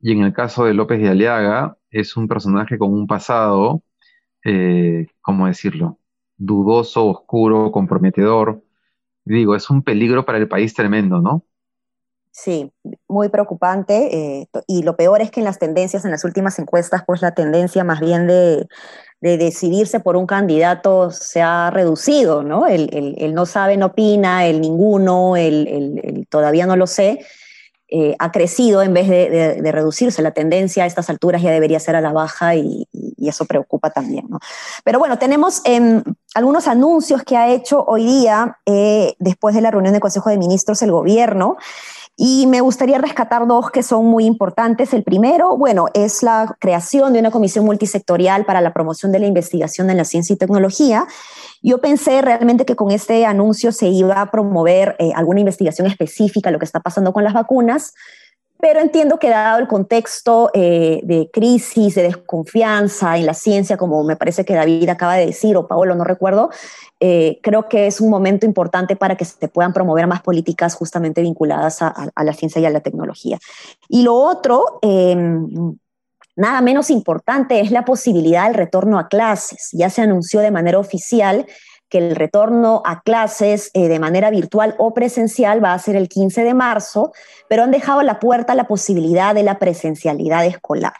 Y 0.00 0.12
en 0.12 0.22
el 0.22 0.32
caso 0.32 0.64
de 0.64 0.74
López 0.74 1.00
de 1.02 1.10
Aliaga, 1.10 1.76
es 1.90 2.16
un 2.16 2.28
personaje 2.28 2.78
con 2.78 2.94
un 2.94 3.06
pasado, 3.06 3.82
eh, 4.44 5.06
¿cómo 5.20 5.46
decirlo? 5.46 5.98
Dudoso, 6.38 7.06
oscuro, 7.08 7.70
comprometedor. 7.72 8.62
Digo, 9.24 9.54
es 9.54 9.68
un 9.68 9.82
peligro 9.82 10.24
para 10.24 10.38
el 10.38 10.48
país 10.48 10.72
tremendo, 10.74 11.20
¿no? 11.20 11.44
Sí, 12.40 12.70
muy 13.08 13.30
preocupante. 13.30 14.16
Eh, 14.16 14.48
y 14.68 14.84
lo 14.84 14.96
peor 14.96 15.20
es 15.20 15.32
que 15.32 15.40
en 15.40 15.44
las 15.44 15.58
tendencias, 15.58 16.04
en 16.04 16.12
las 16.12 16.24
últimas 16.24 16.56
encuestas, 16.60 17.02
pues 17.04 17.20
la 17.20 17.34
tendencia 17.34 17.82
más 17.82 17.98
bien 17.98 18.28
de, 18.28 18.68
decidirse 19.20 19.98
por 19.98 20.14
un 20.16 20.26
candidato 20.26 21.10
se 21.10 21.42
ha 21.42 21.70
reducido, 21.72 22.44
¿no? 22.44 22.68
El, 22.68 23.34
no 23.34 23.44
sabe, 23.44 23.76
no 23.76 23.86
opina, 23.86 24.46
el 24.46 24.60
ninguno, 24.60 25.36
el, 25.36 26.28
todavía 26.30 26.66
no 26.66 26.76
lo 26.76 26.86
sé, 26.86 27.18
eh, 27.88 28.14
ha 28.20 28.30
crecido 28.30 28.82
en 28.82 28.94
vez 28.94 29.08
de, 29.08 29.72
reducirse. 29.72 30.22
La 30.22 30.30
tendencia 30.30 30.84
a 30.84 30.86
estas 30.86 31.10
alturas 31.10 31.42
ya 31.42 31.50
debería 31.50 31.80
ser 31.80 31.96
a 31.96 32.00
la 32.00 32.12
baja 32.12 32.54
y, 32.54 32.86
eso 33.18 33.46
preocupa 33.46 33.90
también. 33.90 34.26
¿no? 34.28 34.38
Pero 34.84 35.00
bueno, 35.00 35.18
tenemos 35.18 35.60
em, 35.64 36.04
algunos 36.34 36.68
anuncios 36.68 37.22
que 37.22 37.36
ha 37.36 37.48
hecho 37.48 37.84
hoy 37.86 38.04
día, 38.04 38.58
eh, 38.66 39.14
después 39.18 39.54
de 39.54 39.60
la 39.60 39.70
reunión 39.70 39.92
del 39.92 40.00
Consejo 40.00 40.30
de 40.30 40.38
Ministros, 40.38 40.82
el 40.82 40.92
gobierno. 40.92 41.56
Y 42.20 42.48
me 42.48 42.60
gustaría 42.60 42.98
rescatar 42.98 43.46
dos 43.46 43.70
que 43.70 43.84
son 43.84 44.06
muy 44.06 44.24
importantes. 44.24 44.92
El 44.92 45.04
primero, 45.04 45.56
bueno, 45.56 45.86
es 45.94 46.24
la 46.24 46.56
creación 46.58 47.12
de 47.12 47.20
una 47.20 47.30
comisión 47.30 47.64
multisectorial 47.64 48.44
para 48.44 48.60
la 48.60 48.72
promoción 48.72 49.12
de 49.12 49.20
la 49.20 49.26
investigación 49.26 49.88
en 49.88 49.96
la 49.96 50.04
ciencia 50.04 50.34
y 50.34 50.36
tecnología. 50.36 51.06
Yo 51.62 51.78
pensé 51.78 52.20
realmente 52.20 52.64
que 52.64 52.74
con 52.74 52.90
este 52.90 53.24
anuncio 53.24 53.70
se 53.70 53.86
iba 53.86 54.20
a 54.20 54.30
promover 54.32 54.96
eh, 54.98 55.12
alguna 55.14 55.40
investigación 55.40 55.86
específica, 55.86 56.50
lo 56.50 56.58
que 56.58 56.64
está 56.64 56.80
pasando 56.80 57.12
con 57.12 57.22
las 57.22 57.34
vacunas, 57.34 57.94
pero 58.60 58.80
entiendo 58.80 59.18
que 59.18 59.30
dado 59.30 59.60
el 59.60 59.68
contexto 59.68 60.50
eh, 60.52 61.00
de 61.04 61.30
crisis, 61.32 61.94
de 61.94 62.02
desconfianza 62.02 63.16
en 63.16 63.26
la 63.26 63.34
ciencia, 63.34 63.76
como 63.76 64.02
me 64.02 64.16
parece 64.16 64.44
que 64.44 64.54
David 64.54 64.88
acaba 64.88 65.14
de 65.14 65.26
decir, 65.26 65.56
o 65.56 65.68
Paolo, 65.68 65.94
no 65.94 66.04
recuerdo, 66.04 66.50
eh, 66.98 67.38
creo 67.42 67.68
que 67.68 67.86
es 67.86 68.00
un 68.00 68.10
momento 68.10 68.46
importante 68.46 68.96
para 68.96 69.16
que 69.16 69.24
se 69.24 69.48
puedan 69.48 69.72
promover 69.72 70.08
más 70.08 70.22
políticas 70.22 70.74
justamente 70.74 71.22
vinculadas 71.22 71.82
a, 71.82 72.10
la 72.16 72.32
ciencia 72.32 72.60
y 72.60 72.66
a 72.66 72.70
la 72.70 72.80
tecnología. 72.80 73.38
Y 73.88 74.02
lo 74.02 74.14
otro, 74.14 74.80
em, 74.82 75.76
nada 76.34 76.60
menos 76.60 76.90
importante, 76.90 77.60
es 77.60 77.70
la 77.70 77.84
posibilidad 77.84 78.46
del 78.46 78.54
retorno 78.54 78.98
a 78.98 79.08
clases. 79.08 79.68
Ya 79.72 79.88
se 79.88 80.02
anunció 80.02 80.40
de 80.40 80.50
manera 80.50 80.80
oficial 80.80 81.46
que 81.88 81.98
el 81.98 82.16
retorno 82.16 82.82
a 82.84 83.00
clases 83.00 83.70
eh, 83.74 83.88
de 83.88 83.98
manera 83.98 84.30
virtual 84.30 84.74
o 84.78 84.92
presencial 84.94 85.62
va 85.62 85.72
a 85.72 85.78
ser 85.78 85.96
el 85.96 86.08
15 86.08 86.44
de 86.44 86.54
marzo, 86.54 87.12
pero 87.48 87.62
han 87.62 87.70
dejado 87.70 88.00
a 88.00 88.04
la 88.04 88.20
puerta 88.20 88.54
la 88.54 88.68
posibilidad 88.68 89.34
de 89.34 89.42
la 89.42 89.58
presencialidad 89.58 90.44
escolar. 90.44 90.92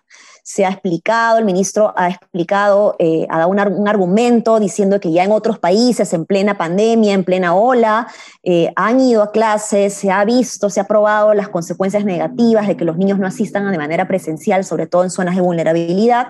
Se 0.43 0.65
ha 0.65 0.71
explicado, 0.71 1.37
el 1.37 1.45
ministro 1.45 1.93
ha 1.95 2.09
explicado, 2.09 2.97
eh, 2.99 3.27
ha 3.29 3.39
dado 3.39 3.51
un, 3.51 3.87
argumento 3.87 4.59
diciendo 4.59 4.99
que 4.99 5.13
ya 5.13 5.25
en 5.25 5.33
otros 5.33 5.59
países, 5.59 6.15
en 6.15 6.25
plena 6.25 6.57
pandemia, 6.57 7.13
en 7.13 7.25
plena 7.25 7.55
ola, 7.55 8.09
eh, 8.43 8.73
han 8.75 8.99
ido 8.99 9.23
a 9.23 9.31
clases, 9.31 9.93
se 9.93 10.11
ha 10.11 10.25
visto, 10.25 10.71
se 10.71 10.81
ha 10.81 10.85
probado 10.85 11.35
las 11.35 11.51
consecuencias 11.51 12.07
negativas 12.07 12.67
de 12.67 12.79
que 12.79 12.87
los 12.87 12.97
niños 12.97 13.19
no 13.19 13.27
asistan 13.27 13.71
de 13.71 13.77
manera 13.77 14.09
presencial, 14.09 14.65
sobre 14.65 14.87
todo 14.87 15.05
en 15.05 15.11
zonas 15.11 15.37
de 15.37 15.43
vulnerabilidad 15.43 16.29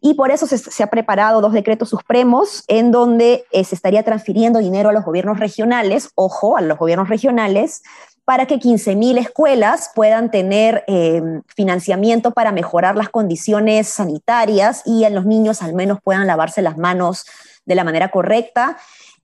y 0.00 0.14
por 0.14 0.30
eso 0.30 0.46
se, 0.46 0.82
ha 0.82 0.86
preparado 0.86 1.40
dos 1.40 1.52
decretos 1.52 1.90
supremos 1.90 2.64
en 2.68 2.90
donde 2.90 3.44
eh, 3.52 3.64
se 3.64 3.74
estaría 3.74 4.02
transfiriendo 4.02 4.58
dinero 4.58 4.88
a 4.88 4.92
los 4.92 5.04
gobiernos 5.04 5.38
regionales, 5.38 6.10
ojo, 6.14 6.56
a 6.56 6.62
los 6.62 6.78
gobiernos 6.78 7.08
regionales, 7.08 7.82
para 8.24 8.46
que 8.46 8.58
15.000 8.58 9.18
escuelas 9.18 9.90
puedan 9.94 10.30
tener 10.30 10.84
em, 10.86 11.42
financiamiento 11.54 12.30
para 12.30 12.52
mejorar 12.52 12.96
las 12.96 13.08
condiciones 13.08 13.88
sanitarias 13.88 14.82
y 14.86 15.04
en 15.04 15.14
los 15.14 15.26
niños 15.26 15.62
al 15.62 15.74
menos 15.74 15.98
puedan 16.02 16.26
lavarse 16.26 16.62
las 16.62 16.78
manos 16.78 17.26
de 17.66 17.74
la 17.74 17.84
manera 17.84 18.10
correcta 18.10 18.78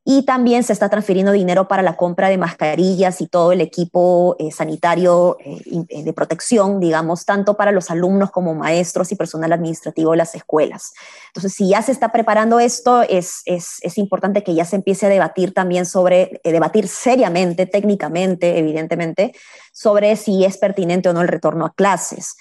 y 0.08 0.22
también 0.22 0.62
se 0.62 0.72
está 0.72 0.88
transfiriendo 0.88 1.32
dinero 1.32 1.66
para 1.66 1.82
la 1.82 1.96
compra 1.96 2.28
de 2.28 2.38
mascarillas 2.38 3.20
y 3.20 3.26
todo 3.26 3.50
el 3.50 3.60
equipo 3.60 4.36
eh, 4.38 4.52
sanitario 4.52 5.36
eh, 5.44 5.84
eh, 5.88 6.04
de 6.04 6.12
protección, 6.12 6.78
digamos, 6.78 7.25
tanto 7.25 7.56
para 7.56 7.72
los 7.72 7.90
alumnos 7.90 8.30
como 8.30 8.54
maestros 8.54 9.10
y 9.10 9.16
personal 9.16 9.52
administrativo 9.52 10.12
de 10.12 10.18
las 10.18 10.36
escuelas. 10.36 10.92
Entonces, 11.26 11.54
si 11.54 11.70
ya 11.70 11.82
se 11.82 11.90
está 11.90 12.12
preparando 12.12 12.60
esto, 12.60 13.02
es, 13.02 13.42
es, 13.46 13.78
es 13.82 13.98
importante 13.98 14.44
que 14.44 14.54
ya 14.54 14.64
se 14.64 14.76
empiece 14.76 15.06
a 15.06 15.08
debatir 15.08 15.52
también 15.52 15.84
sobre, 15.84 16.40
debatir 16.44 16.86
seriamente, 16.86 17.66
técnicamente, 17.66 18.60
evidentemente, 18.60 19.34
sobre 19.72 20.14
si 20.14 20.44
es 20.44 20.56
pertinente 20.56 21.08
o 21.08 21.14
no 21.14 21.22
el 21.22 21.28
retorno 21.28 21.66
a 21.66 21.75
clases. 21.75 22.36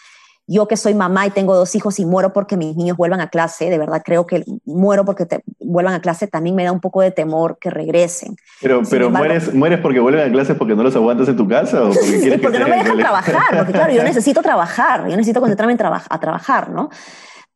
Yo 0.48 0.68
que 0.68 0.78
soy 0.78 0.94
mamá 0.94 1.26
y 1.26 1.32
tengo 1.32 1.56
dos 1.56 1.74
hijos 1.76 2.00
y 2.00 2.06
muero 2.06 2.34
porque 2.34 2.56
mis 2.56 2.76
niños 2.76 2.98
vuelvan 2.98 3.20
a 3.22 3.30
clase, 3.30 3.70
de 3.70 3.78
verdad 3.78 4.02
creo 4.06 4.28
que 4.28 4.44
muero 4.66 5.04
porque 5.04 5.26
te, 5.26 5.44
vuelvan 5.60 5.96
a 5.96 6.02
clase, 6.02 6.28
también 6.28 6.56
me 6.56 6.64
da 6.64 6.72
un 6.72 6.82
poco 6.82 7.02
de 7.02 7.12
temor 7.12 7.58
que 7.60 7.70
regresen. 7.70 8.36
Pero, 8.62 8.82
pero 8.90 9.10
mueres, 9.10 9.54
mueres 9.54 9.80
porque 9.80 10.00
vuelven 10.00 10.30
a 10.30 10.32
clase 10.32 10.56
porque 10.56 10.76
no 10.76 10.84
los 10.84 10.96
aguantas 10.96 11.28
en 11.28 11.36
tu 11.36 11.48
casa 11.48 11.84
o 11.84 11.88
porque, 11.88 12.02
sí, 12.22 12.32
porque 12.42 12.60
no 12.60 12.68
me 12.68 12.78
dejan 12.78 12.98
trabajar, 12.98 13.58
porque 13.58 13.74
claro, 13.74 13.94
yo 13.94 14.04
necesito 14.06 14.42
trabajar, 14.42 15.02
yo 15.10 15.16
necesito 15.16 15.40
concentrarme 15.40 15.76
a 16.10 16.20
trabajar, 16.20 16.70
¿no? 16.70 16.90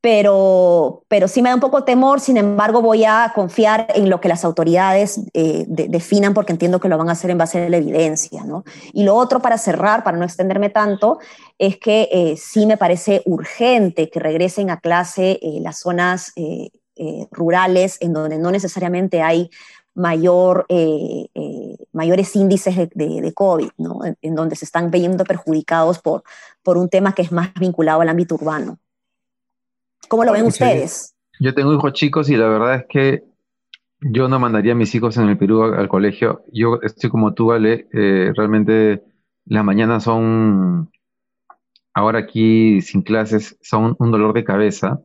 Pero, 0.02 1.04
pero 1.10 1.28
sí 1.28 1.42
me 1.42 1.50
da 1.50 1.56
un 1.56 1.62
poco 1.62 1.84
temor, 1.84 2.22
sin 2.22 2.38
embargo 2.38 2.82
voy 2.82 3.04
a 3.04 3.34
confiar 3.36 3.88
en 3.94 4.10
lo 4.10 4.22
que 4.22 4.30
las 4.30 4.46
autoridades 4.46 5.20
eh, 5.34 5.66
definan 5.68 6.34
porque 6.34 6.54
entiendo 6.54 6.80
que 6.80 6.88
lo 6.88 6.98
van 6.98 7.10
a 7.10 7.14
hacer 7.14 7.32
en 7.32 7.38
base 7.38 7.66
a 7.66 7.70
la 7.70 7.78
evidencia. 7.78 8.46
¿no? 8.46 8.64
Y 8.94 9.04
lo 9.04 9.16
otro 9.16 9.42
para 9.42 9.58
cerrar, 9.58 10.04
para 10.06 10.18
no 10.18 10.24
extenderme 10.24 10.70
tanto, 10.70 11.20
es 11.58 11.78
que 11.78 12.08
eh, 12.12 12.38
sí 12.38 12.66
me 12.66 12.78
parece 12.78 13.24
urgente 13.26 14.10
que 14.10 14.20
regresen 14.22 14.70
a 14.70 14.80
clase 14.80 15.40
eh, 15.42 15.60
las 15.62 15.80
zonas 15.80 16.34
rurales 17.32 17.98
en 18.02 18.12
donde 18.12 18.38
no 18.38 18.52
necesariamente 18.52 19.22
hay 19.22 19.50
mayor, 19.94 20.66
mayores 21.94 22.36
índices 22.36 22.76
de, 22.94 23.34
COVID, 23.34 23.70
¿no? 23.78 24.04
en, 24.04 24.18
en, 24.22 24.36
donde 24.36 24.58
se 24.58 24.66
están 24.66 24.92
viendo 24.92 25.24
perjudicados 25.24 26.00
por, 26.00 26.24
por 26.62 26.78
un 26.78 26.90
tema 26.90 27.16
que 27.16 27.22
es 27.22 27.32
más 27.32 27.54
vinculado 27.54 28.02
al 28.02 28.10
ámbito 28.10 28.36
urbano. 28.36 28.80
¿Cómo 30.10 30.26
lo 30.26 30.34
ven 30.34 30.46
ustedes? 30.46 31.16
Yo 31.40 31.54
tengo 31.54 31.74
hijos 31.74 31.94
chicos 31.94 32.30
y 32.30 32.36
la 32.36 32.50
verdad 32.50 32.76
es 32.76 32.86
que 32.90 33.24
yo 34.02 34.28
no 34.28 34.40
mandaría 34.40 34.74
a 34.74 34.76
mis 34.76 34.94
hijos 34.96 35.18
en 35.18 35.30
el 35.30 35.38
Perú 35.38 35.64
al, 35.64 35.88
colegio. 35.88 36.44
Yo 36.52 36.80
estoy 36.82 37.10
como 37.10 37.34
tú, 37.34 37.52
Ale. 37.52 37.88
Eh, 37.94 38.34
realmente 38.36 39.04
las 39.46 39.64
mañanas 39.64 40.04
son, 40.04 40.92
ahora 41.94 42.20
aquí 42.20 42.82
sin 42.82 43.04
clases, 43.04 43.58
son 43.62 43.96
un 44.00 44.12
dolor 44.12 44.34
de 44.34 44.44
cabeza. 44.44 45.00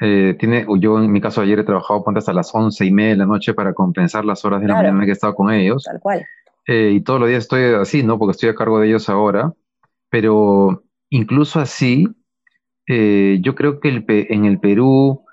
Eh, 0.00 0.36
tiene, 0.38 0.66
yo 0.78 0.98
en 0.98 1.10
mi 1.10 1.20
caso 1.20 1.40
ayer 1.40 1.58
he 1.58 1.64
trabajado 1.64 2.04
hasta 2.14 2.32
las 2.32 2.54
once 2.54 2.84
y 2.84 2.90
media 2.92 3.10
de 3.10 3.16
la 3.16 3.26
noche 3.26 3.54
para 3.54 3.74
compensar 3.74 4.24
las 4.24 4.44
horas 4.44 4.60
de 4.60 4.68
la 4.68 4.74
mañana 4.74 5.04
que 5.04 5.10
he 5.10 5.12
estado 5.12 5.34
con 5.34 5.52
ellos. 5.52 5.84
Tal 5.84 6.00
cual. 6.00 6.24
Eh, 6.66 6.92
y 6.94 7.00
todos 7.00 7.20
los 7.20 7.28
días 7.28 7.44
estoy 7.44 7.74
así, 7.74 8.02
¿no? 8.02 8.18
Porque 8.18 8.32
estoy 8.32 8.48
a 8.48 8.54
cargo 8.54 8.80
de 8.80 8.88
ellos 8.88 9.08
ahora. 9.08 9.52
Pero 10.08 10.84
incluso 11.10 11.58
así, 11.58 12.08
eh, 12.86 13.38
yo 13.42 13.54
creo 13.54 13.80
que 13.80 13.88
el, 13.88 14.04
en 14.08 14.44
el 14.44 14.60
Perú, 14.60 15.24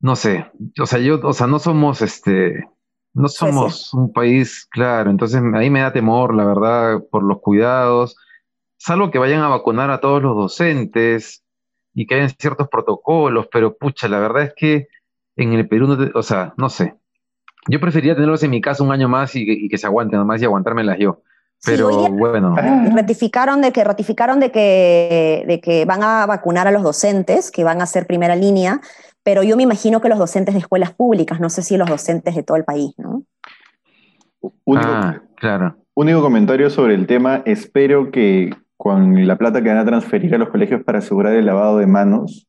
no 0.00 0.16
sé, 0.16 0.50
o 0.80 0.86
sea, 0.86 0.98
yo, 0.98 1.20
o 1.22 1.32
sea, 1.32 1.46
no 1.46 1.58
somos 1.58 2.02
este, 2.02 2.68
no 3.14 3.28
somos 3.28 3.94
un 3.94 4.12
país, 4.12 4.66
claro, 4.70 5.10
entonces 5.10 5.40
ahí 5.54 5.70
me 5.70 5.80
da 5.80 5.92
temor, 5.92 6.34
la 6.34 6.44
verdad, 6.44 7.02
por 7.10 7.22
los 7.22 7.40
cuidados, 7.40 8.16
salvo 8.76 9.10
que 9.10 9.18
vayan 9.18 9.42
a 9.42 9.48
vacunar 9.48 9.90
a 9.90 10.00
todos 10.00 10.22
los 10.22 10.36
docentes 10.36 11.44
y 11.94 12.06
que 12.06 12.16
hayan 12.16 12.30
ciertos 12.30 12.68
protocolos, 12.68 13.48
pero 13.52 13.76
pucha, 13.76 14.08
la 14.08 14.18
verdad 14.18 14.42
es 14.42 14.54
que 14.56 14.88
en 15.36 15.52
el 15.52 15.68
Perú, 15.68 16.10
o 16.14 16.22
sea, 16.22 16.54
no 16.56 16.68
sé. 16.68 16.96
Yo 17.68 17.80
preferiría 17.80 18.14
tenerlos 18.14 18.42
en 18.42 18.50
mi 18.50 18.60
casa 18.60 18.82
un 18.82 18.92
año 18.92 19.08
más 19.08 19.34
y, 19.36 19.44
y 19.46 19.68
que 19.68 19.78
se 19.78 19.86
aguanten 19.86 20.18
nomás 20.18 20.42
y 20.42 20.44
aguantármelas 20.44 20.98
yo. 20.98 21.22
Pero 21.64 22.08
bueno. 22.10 22.54
Ratificaron 22.94 23.62
de 23.62 23.72
que 23.72 23.84
ratificaron 23.84 24.40
de 24.40 24.50
que, 24.50 25.44
de 25.46 25.60
que 25.60 25.84
van 25.84 26.02
a 26.02 26.26
vacunar 26.26 26.66
a 26.66 26.70
los 26.70 26.82
docentes, 26.82 27.50
que 27.50 27.64
van 27.64 27.80
a 27.80 27.86
ser 27.86 28.06
primera 28.06 28.36
línea, 28.36 28.80
pero 29.22 29.42
yo 29.42 29.56
me 29.56 29.62
imagino 29.62 30.00
que 30.00 30.08
los 30.08 30.18
docentes 30.18 30.54
de 30.54 30.60
escuelas 30.60 30.92
públicas, 30.92 31.40
no 31.40 31.48
sé 31.48 31.62
si 31.62 31.76
los 31.76 31.88
docentes 31.88 32.34
de 32.34 32.42
todo 32.42 32.56
el 32.56 32.64
país, 32.64 32.92
¿no? 32.98 33.24
Único, 34.64 34.88
ah, 34.88 35.22
claro. 35.36 35.76
Único 35.94 36.20
comentario 36.20 36.68
sobre 36.68 36.94
el 36.94 37.06
tema, 37.06 37.42
espero 37.46 38.10
que 38.10 38.50
con 38.76 39.26
la 39.26 39.36
plata 39.38 39.62
que 39.62 39.68
van 39.68 39.78
a 39.78 39.84
transferir 39.86 40.34
a 40.34 40.38
los 40.38 40.50
colegios 40.50 40.82
para 40.82 40.98
asegurar 40.98 41.34
el 41.34 41.46
lavado 41.46 41.78
de 41.78 41.86
manos, 41.86 42.46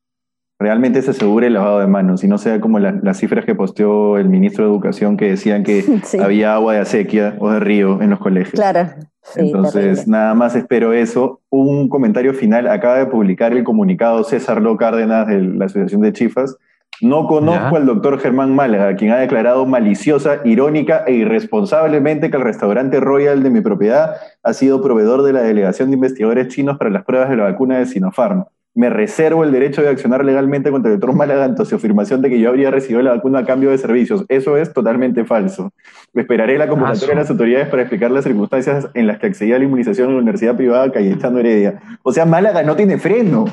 realmente 0.59 1.01
se 1.01 1.12
asegure 1.12 1.47
el 1.47 1.53
lavado 1.53 1.79
de 1.79 1.88
manos 1.88 2.24
y 2.24 2.27
no 2.27 2.38
sea 2.38 2.62
como 2.62 2.79
las 2.79 3.17
cifras 3.17 3.45
que 3.45 3.55
posteó 3.55 4.17
el 4.17 4.29
ministro 4.29 4.63
de 4.63 4.71
Educación 4.71 5.17
que 5.17 5.29
decían 5.29 5.63
que 5.63 5.83
había 6.24 6.55
agua 6.55 6.74
de 6.74 6.79
acequia 6.79 7.35
o 7.39 7.51
de 7.51 7.59
río 7.59 8.01
en 8.01 8.12
los 8.12 8.19
colegios. 8.19 8.53
Claro. 8.53 8.89
Entonces, 9.35 10.07
nada 10.07 10.33
más 10.35 10.55
espero 10.55 10.93
eso. 10.93 11.41
Un 11.50 11.89
comentario 11.89 12.33
final. 12.33 12.67
Acaba 12.67 12.97
de 12.97 13.07
publicar 13.07 13.53
el 13.53 13.63
comunicado 13.63 14.24
César 14.24 14.62
Ló 14.62 14.77
Cárdenas 14.77 15.27
de 15.27 15.41
la 15.41 15.65
Asociación 15.65 16.01
de 16.01 16.13
Chifas. 16.13 16.57
No 17.01 17.27
conozco 17.27 17.75
al 17.75 17.85
doctor 17.85 18.19
Germán 18.19 18.55
Málaga, 18.55 18.95
quien 18.95 19.12
ha 19.12 19.17
declarado 19.17 19.65
maliciosa, 19.65 20.39
irónica 20.45 21.03
e 21.05 21.13
irresponsablemente 21.13 22.29
que 22.29 22.38
el 22.38 22.43
restaurante 22.43 23.01
Royal 23.01 23.43
de 23.43 23.50
mi 23.50 23.59
propiedad 23.59 24.15
ha 24.43 24.53
sido 24.53 24.81
proveedor 24.81 25.24
de 25.24 25.33
la 25.33 25.41
delegación 25.41 25.89
de 25.89 25.95
investigadores 25.95 26.47
chinos 26.47 26.77
para 26.77 26.91
las 26.91 27.03
pruebas 27.03 27.29
de 27.29 27.35
la 27.35 27.43
vacuna 27.43 27.79
de 27.79 27.88
Sinopharm 27.88 28.45
me 28.75 28.89
reservo 28.89 29.46
el 29.46 29.53
derecho 29.53 29.82
de 29.82 29.88
accionar 29.88 30.25
legalmente 30.25 30.70
contra 30.70 30.91
el 30.91 31.00
doctor 31.00 31.15
Málaga 31.15 31.46
ante 31.46 31.63
su 31.63 31.75
afirmación 31.75 32.22
de 32.22 32.29
que 32.29 32.39
yo 32.39 32.50
habría 32.50 32.70
recibido 32.72 33.01
la 33.01 33.12
vacuna 33.12 33.39
a 33.39 33.46
cambio 33.46 33.72
de 33.72 33.77
servicios. 33.77 34.25
Eso 34.27 34.58
es 34.58 34.74
totalmente 34.74 35.24
falso. 35.24 35.72
Esperaré 36.13 36.58
la 36.58 36.67
convocatoria 36.67 37.15
de 37.15 37.22
las 37.22 37.29
autoridades 37.29 37.70
para 37.70 37.84
explicar 37.84 38.12
las 38.12 38.25
circunstancias 38.25 38.89
en 38.94 39.08
las 39.08 39.17
que 39.17 39.27
accedía 39.27 39.55
a 39.55 39.60
la 39.60 39.65
inmunización 39.65 40.10
en 40.10 40.15
la 40.15 40.22
Universidad 40.22 40.58
Privada 40.58 40.91
Cayetano 40.91 41.39
Heredia. 41.39 41.82
O 42.03 42.12
sea, 42.12 42.25
Málaga 42.25 42.63
no 42.63 42.75
tiene 42.75 42.98
freno. 42.98 43.46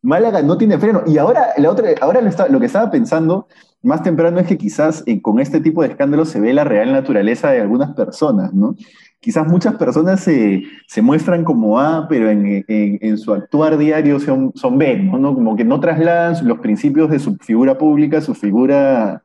Málaga 0.00 0.40
no 0.40 0.56
tiene 0.56 0.78
freno. 0.78 1.02
Y 1.06 1.18
ahora, 1.18 1.48
la 1.58 1.70
otra, 1.70 1.90
ahora 2.00 2.22
lo, 2.48 2.58
que 2.58 2.66
estaba 2.66 2.90
pensando 2.90 3.48
más 3.82 4.02
temprano 4.02 4.38
es 4.38 4.46
que 4.46 4.56
quizás 4.56 5.02
eh, 5.04 5.20
con 5.20 5.40
este 5.40 5.60
tipo 5.60 5.82
de 5.82 5.88
escándalos 5.88 6.30
se 6.30 6.40
ve 6.40 6.54
la 6.54 6.64
real 6.64 6.90
naturaleza 6.90 7.50
de 7.50 7.60
algunas 7.60 7.90
personas, 7.94 8.54
¿no? 8.54 8.76
Quizás 9.20 9.46
muchas 9.46 9.76
personas 9.76 10.20
se, 10.20 10.64
muestran 11.02 11.44
como 11.44 11.78
A, 11.78 12.08
pero 12.08 12.30
en, 12.30 13.18
su 13.18 13.32
actuar 13.32 13.76
diario 13.76 14.18
son, 14.18 14.52
son 14.54 14.78
B, 14.78 14.98
¿no? 14.98 15.34
Como 15.34 15.56
que 15.56 15.64
no 15.64 15.78
trasladan 15.78 16.46
los 16.46 16.58
principios 16.58 17.10
de 17.10 17.18
su 17.18 17.36
figura 17.36 17.78
pública 17.78 18.18
a 18.18 18.22
su 18.22 18.34
figura, 18.34 19.22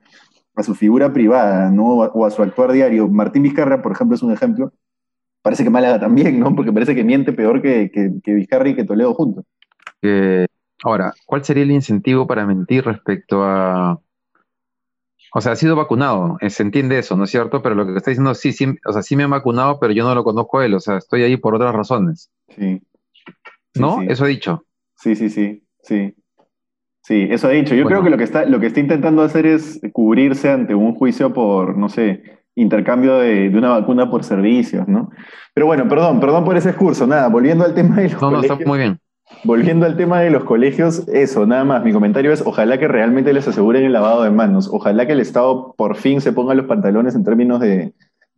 a 0.56 0.64
su 0.64 0.76
figura 0.76 1.14
privada, 1.14 1.72
¿no? 1.72 1.86
O 1.86 2.26
a 2.26 2.32
su 2.32 2.44
actuar 2.44 2.74
diario. 2.74 3.08
Martín 3.08 3.44
Vizcarra, 3.44 3.82
por 3.82 3.94
ejemplo, 3.94 4.16
es 4.16 4.24
un 4.24 4.34
ejemplo. 4.34 4.74
Parece 5.42 5.64
que 5.64 5.70
Málaga 5.70 6.00
también, 6.00 6.40
¿no? 6.40 6.54
Porque 6.56 6.74
parece 6.74 6.94
que 6.94 7.04
miente 7.04 7.32
peor 7.32 7.62
que, 7.62 7.90
que, 7.92 8.34
Vizcarra 8.34 8.70
y 8.70 8.76
que 8.76 8.84
Toledo 8.84 9.14
juntos. 9.14 9.46
ahora, 10.84 11.14
¿cuál 11.26 11.44
sería 11.46 11.64
el 11.64 11.72
incentivo 11.72 12.28
para 12.28 12.46
mentir 12.46 12.84
respecto 12.84 13.44
a 13.44 14.00
o 15.38 15.42
sea, 15.42 15.52
ha 15.52 15.56
sido 15.58 15.76
vacunado, 15.76 16.38
eh, 16.40 16.50
se 16.50 16.64
entiende 16.64 16.98
eso, 16.98 17.18
¿no 17.18 17.26
es 17.26 17.30
cierto? 17.30 17.62
Pero 17.62 17.76
lo 17.76 17.86
que 17.86 17.98
está 17.98 18.10
diciendo, 18.10 18.34
sí, 18.36 18.54
sí, 18.54 18.74
o 18.86 18.94
sea, 18.94 19.02
sí 19.02 19.18
me 19.18 19.24
han 19.24 19.32
vacunado, 19.32 19.82
pero 19.82 19.92
yo 19.92 20.06
no 20.06 20.16
lo 20.16 20.24
conozco 20.24 20.60
a 20.60 20.66
él, 20.66 20.74
o 20.74 20.80
sea, 20.80 20.96
estoy 20.96 21.24
ahí 21.24 21.36
por 21.36 21.54
otras 21.54 21.76
razones. 21.76 22.32
Sí. 22.56 22.82
¿No? 23.76 24.02
Eso 24.04 24.24
ha 24.24 24.28
dicho. 24.28 24.64
Sí, 24.96 25.14
sí, 25.14 25.30
sí, 25.30 25.62
sí. 25.84 26.16
Sí, 27.02 27.28
eso 27.30 27.50
ha 27.50 27.52
dicho. 27.52 27.76
Yo 27.76 27.86
creo 27.86 28.02
que 28.02 28.10
lo 28.10 28.18
que, 28.18 28.24
está, 28.24 28.46
lo 28.46 28.62
que 28.62 28.68
está 28.68 28.80
intentando 28.80 29.24
hacer 29.24 29.46
es 29.46 29.82
cubrirse 29.92 30.50
ante 30.50 30.74
un 30.74 30.96
juicio 30.96 31.34
por, 31.34 31.78
no 31.78 31.90
sé, 31.90 32.24
intercambio 32.56 33.18
de, 33.18 33.50
una 33.50 33.72
vacuna 33.72 34.10
por 34.10 34.24
servicios, 34.24 34.88
¿no? 34.88 35.10
Pero 35.54 35.66
bueno, 35.66 35.86
perdón, 35.90 36.22
perdón 36.22 36.46
por 36.46 36.56
ese 36.56 36.74
curso. 36.76 37.06
Nada, 37.06 37.28
volviendo 37.28 37.66
al 37.66 37.76
tema 37.76 37.98
de 37.98 38.10
los 38.10 38.22
No, 38.22 38.32
no, 38.32 38.40
está 38.40 38.56
muy 38.66 38.80
bien. 38.80 39.02
Volviendo 39.44 39.86
al 39.86 39.98
tema 39.98 40.22
de 40.22 40.30
los 40.30 40.44
colegios, 40.44 41.08
eso, 41.08 41.46
nada 41.46 41.64
más. 41.64 41.84
Mi 41.84 41.92
comentario 41.92 42.32
es, 42.32 42.44
ojalá 42.46 42.78
que 42.78 42.88
realmente 42.88 43.34
les 43.34 43.48
aseguren 43.48 43.84
el 43.84 43.94
lavado 43.94 44.24
de 44.24 44.30
manos. 44.30 44.70
Ojalá 44.72 45.06
que 45.08 45.14
el 45.14 45.20
Estado 45.20 45.74
por 45.78 45.96
fin 45.96 46.22
se 46.22 46.32
ponga 46.32 46.54
los 46.54 46.68
pantalones 46.68 47.16
en 47.16 47.24
términos 47.24 47.60
de, 47.60 47.94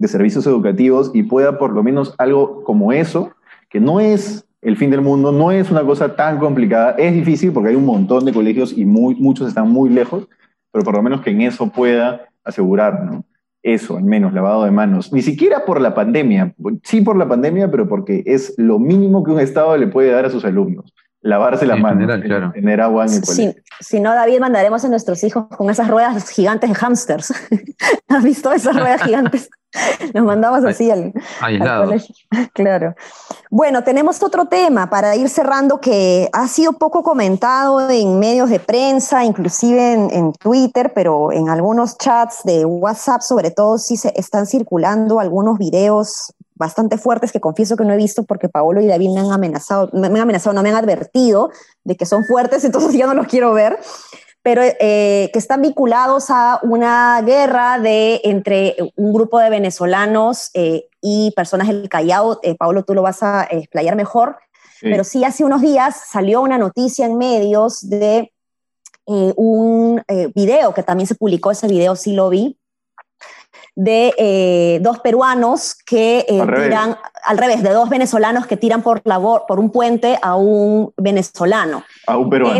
servicios 0.06 0.46
educativos 0.48 1.12
y 1.13 1.24
pueda 1.24 1.58
por 1.58 1.74
lo 1.74 1.84
menos 1.84 2.13
algo 2.20 2.63
como 2.63 2.94
eso, 2.94 3.32
que 3.70 3.79
no 3.79 4.00
es 4.00 4.46
el 4.62 4.77
fin 4.77 4.91
del 4.91 5.01
mundo, 5.01 5.32
no 5.32 5.51
es 5.51 5.72
una 5.72 5.84
cosa 5.84 6.15
tan 6.15 6.39
complicada. 6.39 6.91
Es 6.91 7.13
difícil 7.13 7.51
porque 7.51 7.70
hay 7.70 7.75
un 7.75 7.86
montón 7.86 8.24
de 8.24 8.34
colegios 8.34 8.77
y 8.77 8.86
muchos 8.86 9.48
están 9.48 9.70
muy 9.70 9.89
lejos, 9.89 10.27
pero 10.72 10.86
por 10.86 10.96
lo 10.96 11.03
menos 11.03 11.22
que 11.22 11.32
en 11.32 11.41
eso 11.41 11.70
pueda 11.70 12.27
asegurar, 12.44 13.03
¿no? 13.03 13.24
Eso, 13.68 13.98
al 13.98 14.06
menos, 14.06 14.32
lavado 14.32 14.64
de 14.64 14.72
manos. 14.72 15.12
Ni 15.12 15.22
siquiera 15.22 15.66
por 15.66 15.82
la 15.82 15.94
pandemia, 15.94 16.56
sí 16.84 17.02
por 17.02 17.18
la 17.18 17.28
pandemia, 17.28 17.70
pero 17.70 17.90
porque 17.90 18.24
es 18.26 18.54
lo 18.56 18.80
mínimo 18.80 19.26
que 19.26 19.32
un 19.32 19.42
Estado 19.42 19.76
le 19.76 19.88
puede 19.88 20.10
dar 20.10 20.24
a 20.24 20.30
sus 20.30 20.46
alumnos. 20.46 20.94
Lavarse 21.20 21.66
las 21.66 21.78
manos, 21.78 22.08
tener 22.54 22.80
agua 22.80 23.08
en 23.08 23.16
el 23.16 23.22
colegio. 23.22 23.62
Si, 23.82 24.00
no, 24.00 24.14
David, 24.14 24.40
mandaremos 24.40 24.86
a 24.86 24.88
nuestros 24.88 25.22
hijos 25.26 25.48
con 25.50 25.70
esas 25.70 25.90
ruedas 25.90 26.30
gigantes 26.30 26.70
de 26.70 26.76
hamsters. 26.78 27.34
¿Has 28.08 28.24
visto 28.24 28.54
esas 28.54 28.74
ruedas 28.74 29.04
gigantes? 29.04 29.50
Nos 30.14 30.26
mandamos 30.26 30.64
así 30.66 30.90
al, 30.92 31.14
colegio. 31.42 32.16
Claro. 32.54 32.96
Bueno, 33.50 33.84
tenemos 33.84 34.22
otro 34.24 34.46
tema 34.46 34.90
para 34.90 35.16
ir 35.16 35.30
cerrando 35.30 35.80
que 35.80 36.30
ha 36.34 36.48
sido 36.48 36.74
poco 36.74 37.04
comentado 37.04 37.90
en 37.90 38.20
medios 38.20 38.50
de 38.50 38.60
prensa, 38.60 39.24
inclusive 39.24 39.94
en, 39.94 40.34
Twitter, 40.34 40.92
pero 40.94 41.32
en 41.32 41.50
algunos 41.50 41.98
chats 41.98 42.44
de 42.44 42.66
WhatsApp, 42.66 43.22
sobre 43.22 43.52
todo, 43.52 43.78
sí 43.78 43.98
se 43.98 44.14
están 44.16 44.46
circulando 44.46 45.20
algunos 45.20 45.58
videos 45.58 46.34
bastante 46.56 46.98
fuertes 46.98 47.32
que 47.32 47.40
confieso 47.40 47.78
que 47.78 47.86
no 47.86 47.94
he 47.94 47.98
visto 47.98 48.24
porque 48.24 48.50
Paolo 48.50 48.82
y 48.82 48.88
David 48.88 49.12
me 49.14 49.20
han 49.20 49.32
amenazado, 49.32 49.90
me 49.94 50.08
han 50.08 50.18
amenazado, 50.18 50.54
no 50.56 50.64
me 50.64 50.70
han 50.70 50.76
advertido 50.76 51.52
de 51.84 51.96
que 51.96 52.06
son 52.06 52.26
fuertes, 52.26 52.64
entonces 52.66 52.94
ya 52.94 53.06
no 53.06 53.14
los 53.14 53.28
quiero 53.28 53.54
ver 53.54 53.78
pero 54.48 54.62
eh, 54.63 55.30
que 55.34 55.39
están 55.39 55.62
vinculados 55.62 56.30
a 56.30 56.62
una 56.63 57.22
guerra 57.22 57.80
de, 57.80 58.22
entre 58.24 58.77
un 58.96 59.12
grupo 59.12 59.39
de 59.39 59.50
venezolanos 59.50 60.51
eh, 60.54 60.88
y 61.01 61.34
personas 61.36 61.68
del 61.68 61.89
Callao. 61.89 62.39
Eh, 62.44 62.56
Pablo, 62.56 62.86
tú 62.86 62.94
lo 62.94 63.01
vas 63.01 63.24
a 63.24 63.44
explayar 63.44 63.98
mejor, 63.98 64.38
pero 64.80 65.04
sí 65.04 65.25
hace 65.25 65.44
unos 65.44 65.62
días 65.62 66.01
salió 66.10 66.39
una 66.39 66.58
noticia 66.58 67.06
en 67.06 67.18
medios 67.18 67.89
de 67.89 68.32
un 69.06 70.01
video, 70.34 70.74
que 70.74 70.84
también 70.84 71.08
se 71.08 71.16
publicó, 71.16 71.51
ese 71.51 71.68
video 71.68 71.98
sí 71.98 72.13
lo 72.13 72.30
vi, 72.30 72.58
de 73.75 74.80
dos 74.82 75.00
peruanos 75.00 75.75
que 75.75 76.25
tiran, 76.25 76.96
al 77.25 77.38
revés, 77.38 77.63
de 77.63 77.72
dos 77.72 77.89
venezolanos 77.89 78.48
que 78.48 78.55
tiran 78.55 78.81
por, 78.81 79.01
la, 79.03 79.20
por 79.20 79.60
un 79.60 79.72
puente 79.72 80.18
a 80.22 80.36
un 80.36 80.94
venezolano. 80.96 81.83
A 82.05 82.18
un 82.18 82.29
peruano 82.29 82.57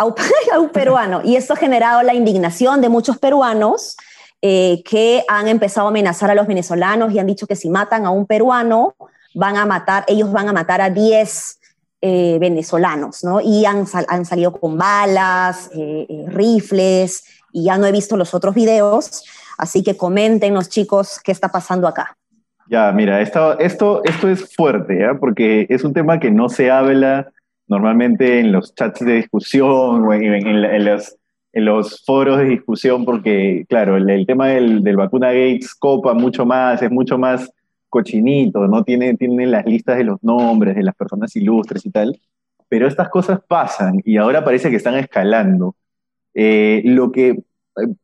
a 0.00 0.58
un, 0.58 0.68
peruano. 0.72 1.20
Y 1.24 1.36
esto 1.36 1.54
ha 1.54 1.56
generado 1.56 2.02
la 2.02 2.14
indignación 2.14 2.80
de 2.80 2.88
muchos 2.88 3.18
peruanos 3.18 3.96
eh, 4.42 4.82
que 4.84 5.24
han 5.28 5.48
empezado 5.48 5.86
a 5.86 5.90
amenazar 5.90 6.30
a 6.30 6.34
los 6.34 6.46
venezolanos 6.46 7.12
y 7.12 7.18
han 7.18 7.26
dicho 7.26 7.46
que 7.46 7.56
si 7.56 7.68
matan 7.68 8.06
a 8.06 8.10
un 8.10 8.26
peruano, 8.26 8.94
van 9.34 9.56
a 9.56 9.66
matar, 9.66 10.04
ellos 10.08 10.32
van 10.32 10.48
a 10.48 10.52
matar 10.52 10.80
a 10.80 10.90
10 10.90 11.58
eh, 12.02 12.38
venezolanos, 12.40 13.22
¿no? 13.22 13.40
Y 13.42 13.66
han, 13.66 13.86
salido 13.86 14.52
con 14.52 14.78
balas, 14.78 15.70
eh, 15.74 16.06
rifles, 16.28 17.24
y 17.52 17.64
ya 17.64 17.76
no 17.76 17.86
he 17.86 17.92
visto 17.92 18.16
los 18.16 18.32
otros 18.32 18.54
videos, 18.54 19.24
así 19.58 19.82
que 19.82 19.96
comenten 19.96 20.54
los 20.54 20.70
chicos 20.70 21.20
qué 21.22 21.30
está 21.30 21.48
pasando 21.48 21.86
acá. 21.86 22.16
Ya, 22.68 22.90
mira, 22.92 23.20
esto, 23.20 23.58
esto, 23.58 24.02
esto 24.04 24.28
es 24.28 24.54
fuerte, 24.54 25.02
¿eh? 25.02 25.14
porque 25.18 25.66
es 25.68 25.84
un 25.84 25.92
tema 25.92 26.18
que 26.20 26.30
no 26.30 26.48
se 26.48 26.70
habla 26.70 27.32
normalmente 27.70 28.40
en 28.40 28.52
los 28.52 28.74
chats 28.74 29.04
de 29.04 29.14
discusión 29.14 30.04
o 30.04 30.12
en, 30.12 31.64
los, 31.64 32.04
foros 32.04 32.38
de 32.38 32.44
discusión, 32.44 33.04
porque, 33.04 33.64
claro, 33.68 33.96
el, 33.96 34.26
tema 34.26 34.48
del, 34.48 34.82
del, 34.82 34.96
vacuna 34.96 35.28
Gates 35.28 35.74
copa 35.76 36.12
mucho 36.12 36.44
más, 36.44 36.82
es 36.82 36.90
mucho 36.90 37.16
más 37.16 37.50
cochinito, 37.88 38.66
¿no? 38.66 38.82
Tiene, 38.84 39.16
tiene 39.16 39.46
las 39.46 39.64
listas 39.64 39.98
de 39.98 40.04
los 40.04 40.22
nombres 40.22 40.74
de 40.74 40.82
las 40.82 40.94
personas 40.96 41.34
ilustres 41.36 41.86
y 41.86 41.90
tal, 41.90 42.18
pero 42.68 42.86
estas 42.86 43.08
cosas 43.08 43.40
pasan 43.46 44.00
y 44.04 44.16
ahora 44.16 44.44
parece 44.44 44.68
que 44.68 44.76
están 44.76 44.96
escalando. 44.96 45.76
Eh, 46.34 46.82
lo 46.84 47.10
que 47.10 47.42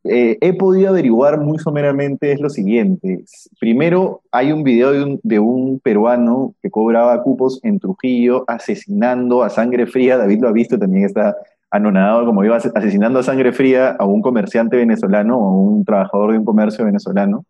eh, 0.03 0.37
he 0.41 0.53
podido 0.53 0.89
averiguar 0.89 1.39
muy 1.39 1.59
someramente 1.59 2.31
es 2.31 2.39
lo 2.39 2.49
siguiente. 2.49 3.23
Primero, 3.59 4.21
hay 4.31 4.51
un 4.51 4.63
video 4.63 5.19
de 5.21 5.39
un, 5.39 5.79
peruano 5.79 6.53
que 6.61 6.69
cobraba 6.69 7.21
cupos 7.21 7.59
en 7.63 7.79
Trujillo 7.79 8.43
asesinando 8.47 9.43
a 9.43 9.49
sangre 9.49 9.87
fría. 9.87 10.17
David 10.17 10.41
lo 10.41 10.47
ha 10.47 10.53
visto, 10.53 10.79
también 10.79 11.05
está 11.05 11.35
anonadado 11.69 12.25
como 12.25 12.43
iba 12.45 12.55
asesinando 12.55 13.19
a 13.19 13.23
sangre 13.23 13.51
fría 13.51 13.89
a 13.91 14.05
un 14.05 14.21
comerciante 14.21 14.77
venezolano 14.77 15.37
o 15.37 15.47
a 15.47 15.51
un 15.51 15.85
trabajador 15.85 16.31
de 16.31 16.39
un 16.39 16.45
comercio 16.45 16.85
venezolano. 16.85 17.45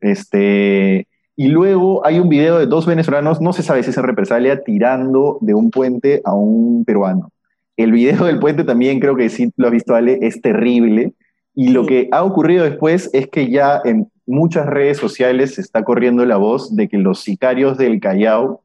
Este, 0.00 1.06
y 1.36 1.48
luego 1.48 2.04
hay 2.04 2.18
un 2.18 2.28
video 2.28 2.58
de 2.58 2.66
dos 2.66 2.86
venezolanos, 2.86 3.40
no 3.40 3.52
se 3.52 3.62
sabe 3.62 3.82
si 3.82 3.90
es 3.90 3.96
en 3.96 4.04
represalia, 4.04 4.62
tirando 4.64 5.38
de 5.40 5.54
un 5.54 5.70
puente 5.70 6.20
a 6.24 6.34
un 6.34 6.84
peruano. 6.84 7.30
El 7.76 7.92
video 7.92 8.24
del 8.24 8.38
puente 8.38 8.64
también 8.64 9.00
creo 9.00 9.16
que 9.16 9.28
sí 9.28 9.50
lo 9.56 9.68
ha 9.68 9.70
visto 9.70 9.94
Ale, 9.94 10.18
es 10.22 10.42
terrible. 10.42 11.14
Y 11.54 11.68
lo 11.68 11.86
que 11.86 12.08
ha 12.12 12.24
ocurrido 12.24 12.64
después 12.64 13.10
es 13.12 13.28
que 13.28 13.50
ya 13.50 13.80
en 13.84 14.10
muchas 14.26 14.66
redes 14.66 14.98
sociales 14.98 15.54
se 15.54 15.60
está 15.60 15.84
corriendo 15.84 16.24
la 16.24 16.36
voz 16.36 16.74
de 16.74 16.88
que 16.88 16.98
los 16.98 17.20
sicarios 17.20 17.76
del 17.76 18.00
Callao, 18.00 18.62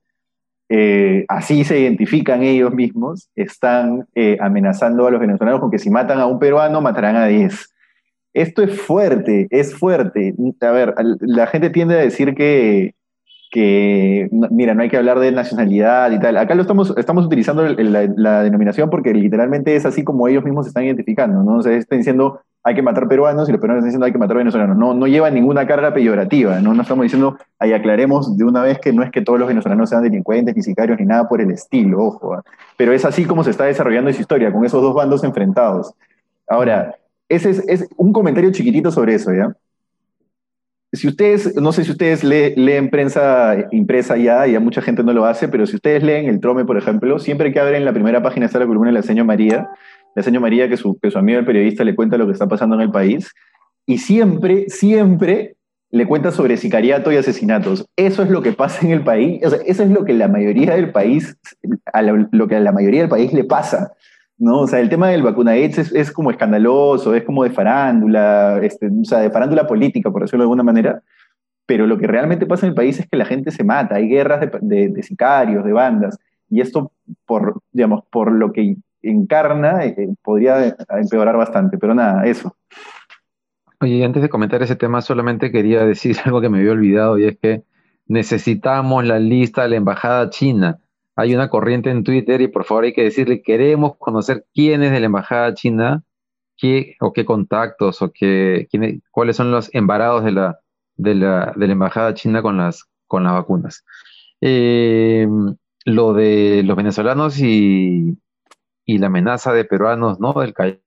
eh, 0.70 1.26
así 1.28 1.64
se 1.64 1.80
identifican 1.80 2.44
ellos 2.44 2.74
mismos, 2.74 3.30
están 3.36 4.08
eh, 4.16 4.38
amenazando 4.40 5.08
a 5.08 5.12
los 5.12 5.20
venezolanos 5.20 5.60
con 5.60 5.72
que 5.72 5.80
si 5.80 5.90
matan 5.90 6.20
a 6.20 6.28
un 6.28 6.40
peruano, 6.40 6.82
matarán 6.82 7.16
a 7.16 7.28
10. 7.28 7.74
Esto 8.34 8.62
es 8.62 8.80
fuerte, 8.80 9.48
es 9.50 9.74
fuerte. 9.74 10.36
A 10.62 10.72
ver, 10.72 10.94
la 11.22 11.48
gente 11.48 11.70
tiende 11.70 11.96
a 11.96 12.02
decir 12.02 12.36
que, 12.36 12.94
que, 13.50 14.30
mira, 14.32 14.74
no 14.74 14.82
hay 14.82 14.90
que 14.90 14.98
hablar 14.98 15.20
de 15.20 15.32
nacionalidad 15.32 16.12
y 16.12 16.20
tal. 16.20 16.38
Acá 16.38 16.56
lo 16.56 16.62
estamos, 16.62 16.94
estamos 16.98 17.26
utilizando 17.26 17.64
la, 17.64 18.44
denominación 18.44 18.90
porque 18.90 19.14
literalmente 19.14 19.76
es 19.76 19.86
así 19.86 20.04
como 20.04 20.28
ellos 20.28 20.44
mismos 20.44 20.66
se 20.66 20.70
están 20.70 20.86
identificando, 20.86 21.44
¿no? 21.44 21.58
O 21.58 21.62
sea, 21.62 21.74
están 21.74 22.00
diciendo 22.00 22.42
hay 22.64 22.76
que 22.76 22.82
matar 22.82 23.08
peruanos 23.08 23.48
y 23.48 23.54
los 23.54 23.62
peruanos 23.62 23.80
están 23.80 23.90
diciendo 23.90 24.06
hay 24.06 24.12
que 24.12 24.18
matar 24.18 24.38
venezolanos. 24.38 24.78
No, 24.78 24.94
no 24.94 25.08
lleva 25.08 25.30
ninguna 25.30 25.66
carga 25.66 25.94
peyorativa, 25.94 26.60
¿no? 26.60 26.74
No 26.74 26.82
estamos 26.82 27.04
diciendo, 27.04 27.38
ahí 27.60 27.72
aclaremos 27.72 28.36
de 28.38 28.44
una 28.44 28.62
vez 28.62 28.80
que 28.80 28.92
no 28.92 29.04
es 29.04 29.12
que 29.12 29.22
todos 29.22 29.40
los 29.40 29.48
venezolanos 29.48 29.90
sean 29.90 30.04
delincuentes, 30.04 30.56
ni 30.56 30.62
sicarios, 30.62 31.00
ni 31.00 31.06
nada 31.06 31.30
por 31.30 31.40
el 31.40 31.52
estilo, 31.52 32.04
ojo. 32.04 32.34
¿ah? 32.34 32.44
Pero 32.76 32.92
es 32.92 33.06
así 33.06 33.24
como 33.24 33.46
se 33.46 33.52
está 33.52 33.64
desarrollando 33.64 34.10
esa 34.10 34.20
historia, 34.20 34.52
con 34.52 34.66
esos 34.66 34.82
dos 34.82 34.94
bandos 34.94 35.24
enfrentados. 35.24 35.94
Ahora, 36.46 36.96
ese 37.30 37.52
es, 37.68 37.88
un 37.96 38.12
comentario 38.12 38.52
chiquitito 38.52 38.92
sobre 38.92 39.16
eso, 39.16 39.34
¿ya? 39.34 39.56
Si 40.94 41.08
ustedes, 41.08 41.56
no 41.56 41.74
sé 41.74 41.84
si 41.84 41.92
ustedes 41.92 42.24
leen 42.24 42.90
prensa 42.90 43.56
impresa 43.72 44.16
ya, 44.18 44.48
y 44.48 44.54
ya 44.54 44.60
mucha 44.60 44.82
gente 44.82 45.04
no 45.04 45.12
lo 45.14 45.26
hace, 45.26 45.48
pero 45.50 45.66
si 45.66 45.76
ustedes 45.76 46.02
leen 46.02 46.28
el 46.28 46.40
Trome, 46.40 46.64
por 46.64 46.78
ejemplo, 46.78 47.20
siempre 47.20 47.52
que 47.52 47.60
abren 47.60 47.84
la 47.84 47.94
primera 47.94 48.22
página 48.22 48.46
está 48.46 48.60
la 48.60 48.68
columna 48.68 48.90
de 48.90 48.94
la 48.94 49.04
señora 49.04 49.26
María, 49.26 49.70
la 50.16 50.24
señora 50.24 50.42
María 50.42 50.70
que 50.70 50.78
su, 50.78 50.98
que 51.00 51.12
su 51.12 51.18
amigo 51.18 51.40
el 51.40 51.46
periodista 51.46 51.84
le 51.84 51.96
cuenta 51.96 52.18
lo 52.18 52.26
que 52.26 52.32
está 52.32 52.48
pasando 52.48 52.76
en 52.76 52.82
el 52.82 52.92
país, 52.92 53.34
y 53.86 53.98
siempre, 53.98 54.70
siempre 54.70 55.58
le 55.90 56.06
cuenta 56.06 56.32
sobre 56.32 56.58
sicariato 56.58 57.12
y 57.12 57.18
asesinatos. 57.18 57.86
Eso 57.96 58.24
es 58.24 58.30
lo 58.30 58.42
que 58.42 58.52
pasa 58.52 58.86
en 58.86 58.92
el 58.92 59.04
país, 59.04 59.42
eso 59.42 59.84
es 59.84 59.90
lo 59.90 60.06
que 60.06 60.14
la 60.14 60.28
mayoría 60.28 60.76
del 60.76 60.92
país, 60.92 61.38
a 61.94 62.02
lo, 62.02 62.48
que 62.48 62.56
a 62.56 62.60
la 62.60 62.72
mayoría 62.72 63.02
del 63.02 63.10
país 63.10 63.34
le 63.34 63.44
pasa. 63.44 63.94
¿No? 64.38 64.62
O 64.62 64.68
sea, 64.68 64.80
el 64.80 64.90
tema 64.90 65.10
del 65.10 65.24
vacuna 65.24 65.56
es, 65.56 65.78
es, 65.78 66.12
como 66.12 66.32
escandaloso, 66.32 67.16
es 67.16 67.24
como 67.24 67.44
de 67.44 67.50
farándula, 67.50 68.60
este, 68.62 68.88
o 68.88 69.06
sea, 69.06 69.20
de 69.20 69.32
farándula 69.32 69.68
política, 69.68 70.12
por 70.12 70.22
decirlo 70.22 70.44
de 70.44 70.46
alguna 70.46 70.64
manera. 70.64 71.02
pero 71.66 71.88
lo 71.88 71.98
que 71.98 72.08
realmente 72.08 72.46
pasa 72.46 72.66
en 72.66 72.72
el 72.72 72.76
país 72.76 73.00
es 73.00 73.08
que 73.10 73.18
la 73.18 73.26
gente 73.26 73.52
se 73.52 73.64
mata, 73.64 73.96
hay 73.96 74.08
guerras 74.08 74.50
de, 74.62 75.04
sicarios, 75.04 75.66
de 75.66 75.74
bandas, 75.74 76.18
y 76.50 76.62
esto, 76.62 76.92
por, 77.26 77.62
digamos, 77.72 78.04
por 78.10 78.32
lo 78.32 78.54
que 78.54 78.78
encarna, 79.02 79.84
eh, 79.86 80.10
podría 80.24 80.76
empeorar 80.90 81.36
bastante, 81.36 81.78
pero 81.78 81.94
nada, 81.94 82.26
eso. 82.26 82.56
Oye, 83.80 84.04
antes 84.04 84.24
de 84.24 84.30
comentar 84.30 84.62
ese 84.64 84.76
tema, 84.76 85.02
solamente 85.02 85.52
quería 85.52 85.86
decir 85.86 86.18
algo 86.26 86.42
que 86.42 86.50
me 86.50 86.60
había 86.60 86.72
olvidado, 86.72 87.18
y 87.18 87.26
es 87.26 87.38
que 87.38 87.64
necesitamos 88.08 89.06
la 89.06 89.20
lista 89.20 89.64
de 89.64 89.70
la 89.70 89.76
embajada 89.76 90.30
china. 90.30 90.80
Hay 91.18 91.34
una 91.36 91.50
corriente 91.50 91.90
en 91.90 92.04
Twitter 92.04 92.42
y 92.42 92.48
por 92.48 92.64
favor 92.64 92.86
hay 92.86 92.94
que 92.94 93.04
decirle, 93.04 93.42
queremos 93.42 93.98
conocer 93.98 94.46
quién 94.54 94.84
es 94.84 94.92
de 94.92 95.00
la 95.00 95.08
embajada 95.08 95.54
china, 95.56 96.04
qué, 96.58 96.96
o 97.02 97.12
qué 97.12 97.26
contactos, 97.26 98.02
o 98.04 98.12
qué, 98.12 98.68
cuáles 99.12 99.36
son 99.36 99.52
los 99.52 99.74
embarados 99.74 100.24
de 100.24 100.32
la, 100.32 100.60
de 100.96 101.16
la, 101.16 101.54
de 101.56 101.68
la 101.68 101.74
embajada 101.74 102.14
china 102.14 102.44
con 102.44 102.58
las, 102.58 102.86
con 103.08 103.24
las 103.24 103.34
vacunas. 103.34 103.84
Eh, 104.42 105.28
lo 105.86 106.14
de 106.14 106.64
los 106.64 106.76
venezolanos 106.78 107.40
y, 107.40 108.20
y, 108.86 108.98
la 109.00 109.08
amenaza 109.08 109.54
de 109.54 109.66
peruanos, 109.66 110.20
¿no? 110.20 110.34
Del 110.34 110.54
Callao, 110.54 110.80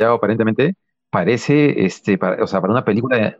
aparentemente, 0.00 0.74
parece, 1.10 1.84
este, 1.84 2.18
o 2.40 2.46
sea, 2.46 2.60
para 2.60 2.72
una 2.72 2.84
película, 2.84 3.38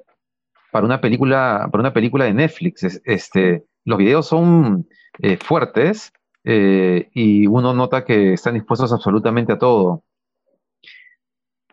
para 0.74 0.86
una 0.86 1.00
película, 1.00 1.68
para 1.70 1.82
una 1.82 1.92
película 1.92 2.24
de 2.24 2.34
Netflix, 2.34 3.00
este, 3.04 3.62
los 3.84 3.96
videos 3.96 4.26
son 4.26 4.88
eh, 5.20 5.36
fuertes 5.36 6.12
eh, 6.42 7.10
y 7.14 7.46
uno 7.46 7.72
nota 7.72 8.04
que 8.04 8.32
están 8.32 8.54
dispuestos 8.54 8.92
absolutamente 8.92 9.52
a 9.52 9.58
todo 9.60 10.02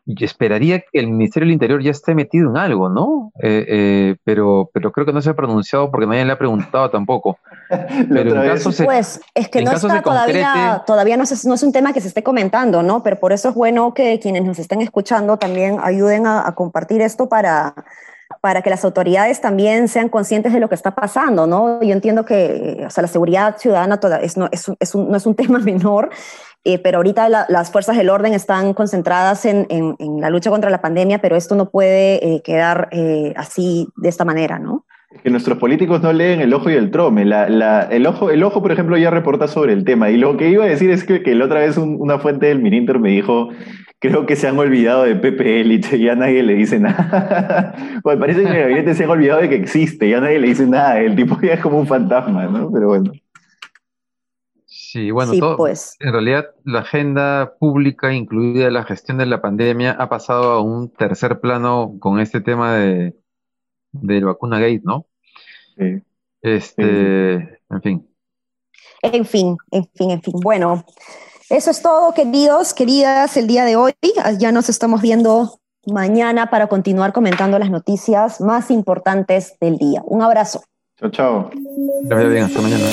y 0.05 0.23
esperaría 0.23 0.79
que 0.79 0.99
el 0.99 1.07
Ministerio 1.07 1.45
del 1.45 1.53
Interior 1.53 1.81
ya 1.81 1.91
esté 1.91 2.15
metido 2.15 2.49
en 2.49 2.57
algo, 2.57 2.89
¿no? 2.89 3.31
Eh, 3.41 3.65
eh, 3.67 4.15
pero, 4.23 4.69
pero 4.73 4.91
creo 4.91 5.05
que 5.05 5.13
no 5.13 5.21
se 5.21 5.29
ha 5.29 5.35
pronunciado 5.35 5.91
porque 5.91 6.07
nadie 6.07 6.25
le 6.25 6.31
ha 6.31 6.37
preguntado 6.37 6.89
tampoco. 6.89 7.37
pero 8.09 8.35
en 8.35 8.49
caso 8.49 8.71
pues 8.83 9.21
es 9.33 9.49
que 9.49 9.61
no 9.61 9.71
está 9.71 10.01
todavía, 10.01 10.83
todavía 10.85 11.17
no 11.17 11.23
es, 11.23 11.45
no 11.45 11.53
es, 11.53 11.63
un 11.63 11.71
tema 11.71 11.93
que 11.93 12.01
se 12.01 12.07
esté 12.07 12.23
comentando, 12.23 12.81
¿no? 12.81 13.03
Pero 13.03 13.19
por 13.19 13.31
eso 13.31 13.49
es 13.49 13.55
bueno 13.55 13.93
que 13.93 14.19
quienes 14.19 14.43
nos 14.43 14.59
estén 14.59 14.81
escuchando 14.81 15.37
también 15.37 15.77
ayuden 15.81 16.25
a, 16.25 16.51
compartir 16.55 17.01
esto 17.01 17.29
para, 17.29 17.73
para 18.41 18.61
que 18.61 18.69
las 18.69 18.83
autoridades 18.83 19.39
también 19.39 19.87
sean 19.87 20.09
conscientes 20.09 20.51
de 20.51 20.59
lo 20.59 20.67
que 20.67 20.75
está 20.75 20.95
pasando, 20.95 21.47
¿no? 21.47 21.81
Yo 21.81 21.93
entiendo 21.93 22.25
que 22.25 22.83
o 22.85 22.89
sea, 22.89 23.03
la 23.03 23.07
seguridad 23.07 23.57
ciudadana 23.57 23.99
es, 24.21 24.35
no, 24.35 24.49
es, 24.51 24.67
un, 24.95 25.09
no 25.09 25.15
es 25.17 25.25
un 25.25 25.35
tema 25.35 25.59
menor 25.59 26.09
eh, 26.63 26.77
pero 26.77 26.97
ahorita 26.97 27.27
las 27.27 27.71
fuerzas 27.71 27.97
del 27.97 28.09
orden 28.09 28.33
están 28.33 28.75
concentradas 28.75 29.45
en, 29.45 29.67
la 30.19 30.29
lucha 30.29 30.51
contra 30.51 30.69
la 30.69 30.81
pandemia, 30.81 31.19
pero 31.19 31.35
esto 31.35 31.55
no 31.55 31.71
puede 31.71 32.23
eh, 32.23 32.41
quedar 32.43 32.87
eh, 32.91 33.33
así 33.35 33.87
de 33.95 34.09
esta 34.09 34.25
manera, 34.25 34.59
¿no? 34.59 34.85
Que 35.23 35.29
nuestros 35.29 35.57
políticos 35.57 36.01
no 36.01 36.13
leen 36.13 36.39
el 36.41 36.53
ojo 36.53 36.69
y 36.69 36.73
el 36.73 36.89
trome. 36.89 37.23
el, 37.23 38.07
ojo, 38.07 38.29
el 38.29 38.43
ojo, 38.43 38.61
por 38.61 38.71
ejemplo, 38.71 38.97
ya 38.97 39.09
reporta 39.09 39.47
sobre 39.47 39.73
el 39.73 39.83
tema. 39.83 40.09
Y 40.09 40.17
lo 40.17 40.37
que 40.37 40.49
iba 40.49 40.63
a 40.63 40.67
decir 40.67 40.89
es 40.89 41.03
que, 41.03 41.19
la 41.35 41.45
otra 41.45 41.59
vez 41.59 41.77
una 41.77 42.17
fuente 42.19 42.47
del 42.47 42.59
Mininter 42.59 42.97
me 42.99 43.09
dijo, 43.09 43.49
creo 43.99 44.25
que 44.25 44.35
se 44.35 44.47
han 44.47 44.57
olvidado 44.57 45.03
de 45.03 45.15
Pepe 45.15 45.61
Elite, 45.61 45.99
ya 46.03 46.15
nadie 46.15 46.43
le 46.43 46.55
dice 46.55 46.79
nada. 46.79 47.75
pues 48.03 48.17
parece 48.17 48.43
que 48.43 48.49
el 48.49 48.59
gabinete 48.61 48.95
se 48.95 49.03
han 49.03 49.09
olvidado 49.09 49.41
de 49.41 49.49
que 49.49 49.55
existe, 49.55 50.09
ya 50.09 50.19
nadie 50.19 50.39
le 50.39 50.47
dice 50.47 50.65
nada. 50.65 50.99
El 50.99 51.15
tipo 51.15 51.39
ya 51.41 51.53
es 51.53 51.59
como 51.61 51.77
un 51.77 51.87
fantasma, 51.87 52.45
¿no? 52.45 52.71
Pero 52.71 52.87
bueno. 52.87 53.11
Sí, 54.65 55.09
bueno, 55.11 55.31
pues. 55.55 55.95
en 56.01 56.11
realidad 56.11 56.47
la 56.65 56.79
agenda 56.79 57.53
pública, 57.59 58.13
incluida 58.13 58.69
la 58.69 58.83
gestión 58.83 59.17
de 59.17 59.25
la 59.25 59.41
pandemia, 59.41 59.91
ha 59.91 60.09
pasado 60.09 60.51
a 60.51 60.61
un 60.61 60.91
tercer 60.91 61.39
plano 61.39 61.95
con 61.99 62.19
este 62.19 62.41
tema 62.41 62.75
de, 62.75 63.15
del 63.91 64.25
vacuna 64.25 64.59
gate, 64.59 64.81
¿no? 64.83 65.05
Sí. 65.77 66.01
Este, 66.41 67.33
en 67.69 67.81
fin. 67.81 68.07
En 69.01 69.25
fin, 69.25 69.57
en 69.71 69.89
fin, 69.95 70.11
en 70.11 70.21
fin. 70.21 70.33
Bueno, 70.41 70.85
eso 71.49 71.71
es 71.71 71.81
todo, 71.81 72.13
queridos, 72.13 72.73
queridas, 72.73 73.35
el 73.37 73.47
día 73.47 73.65
de 73.65 73.75
hoy. 73.75 73.93
Ya 74.39 74.51
nos 74.51 74.69
estamos 74.69 75.01
viendo 75.01 75.59
mañana 75.85 76.49
para 76.49 76.67
continuar 76.67 77.13
comentando 77.13 77.57
las 77.59 77.69
noticias 77.69 78.41
más 78.41 78.71
importantes 78.71 79.57
del 79.59 79.77
día. 79.77 80.01
Un 80.05 80.21
abrazo. 80.21 80.63
Chao, 80.99 81.09
chao. 81.09 81.49
Bien, 82.03 82.43
hasta 82.43 82.61
mañana. 82.61 82.85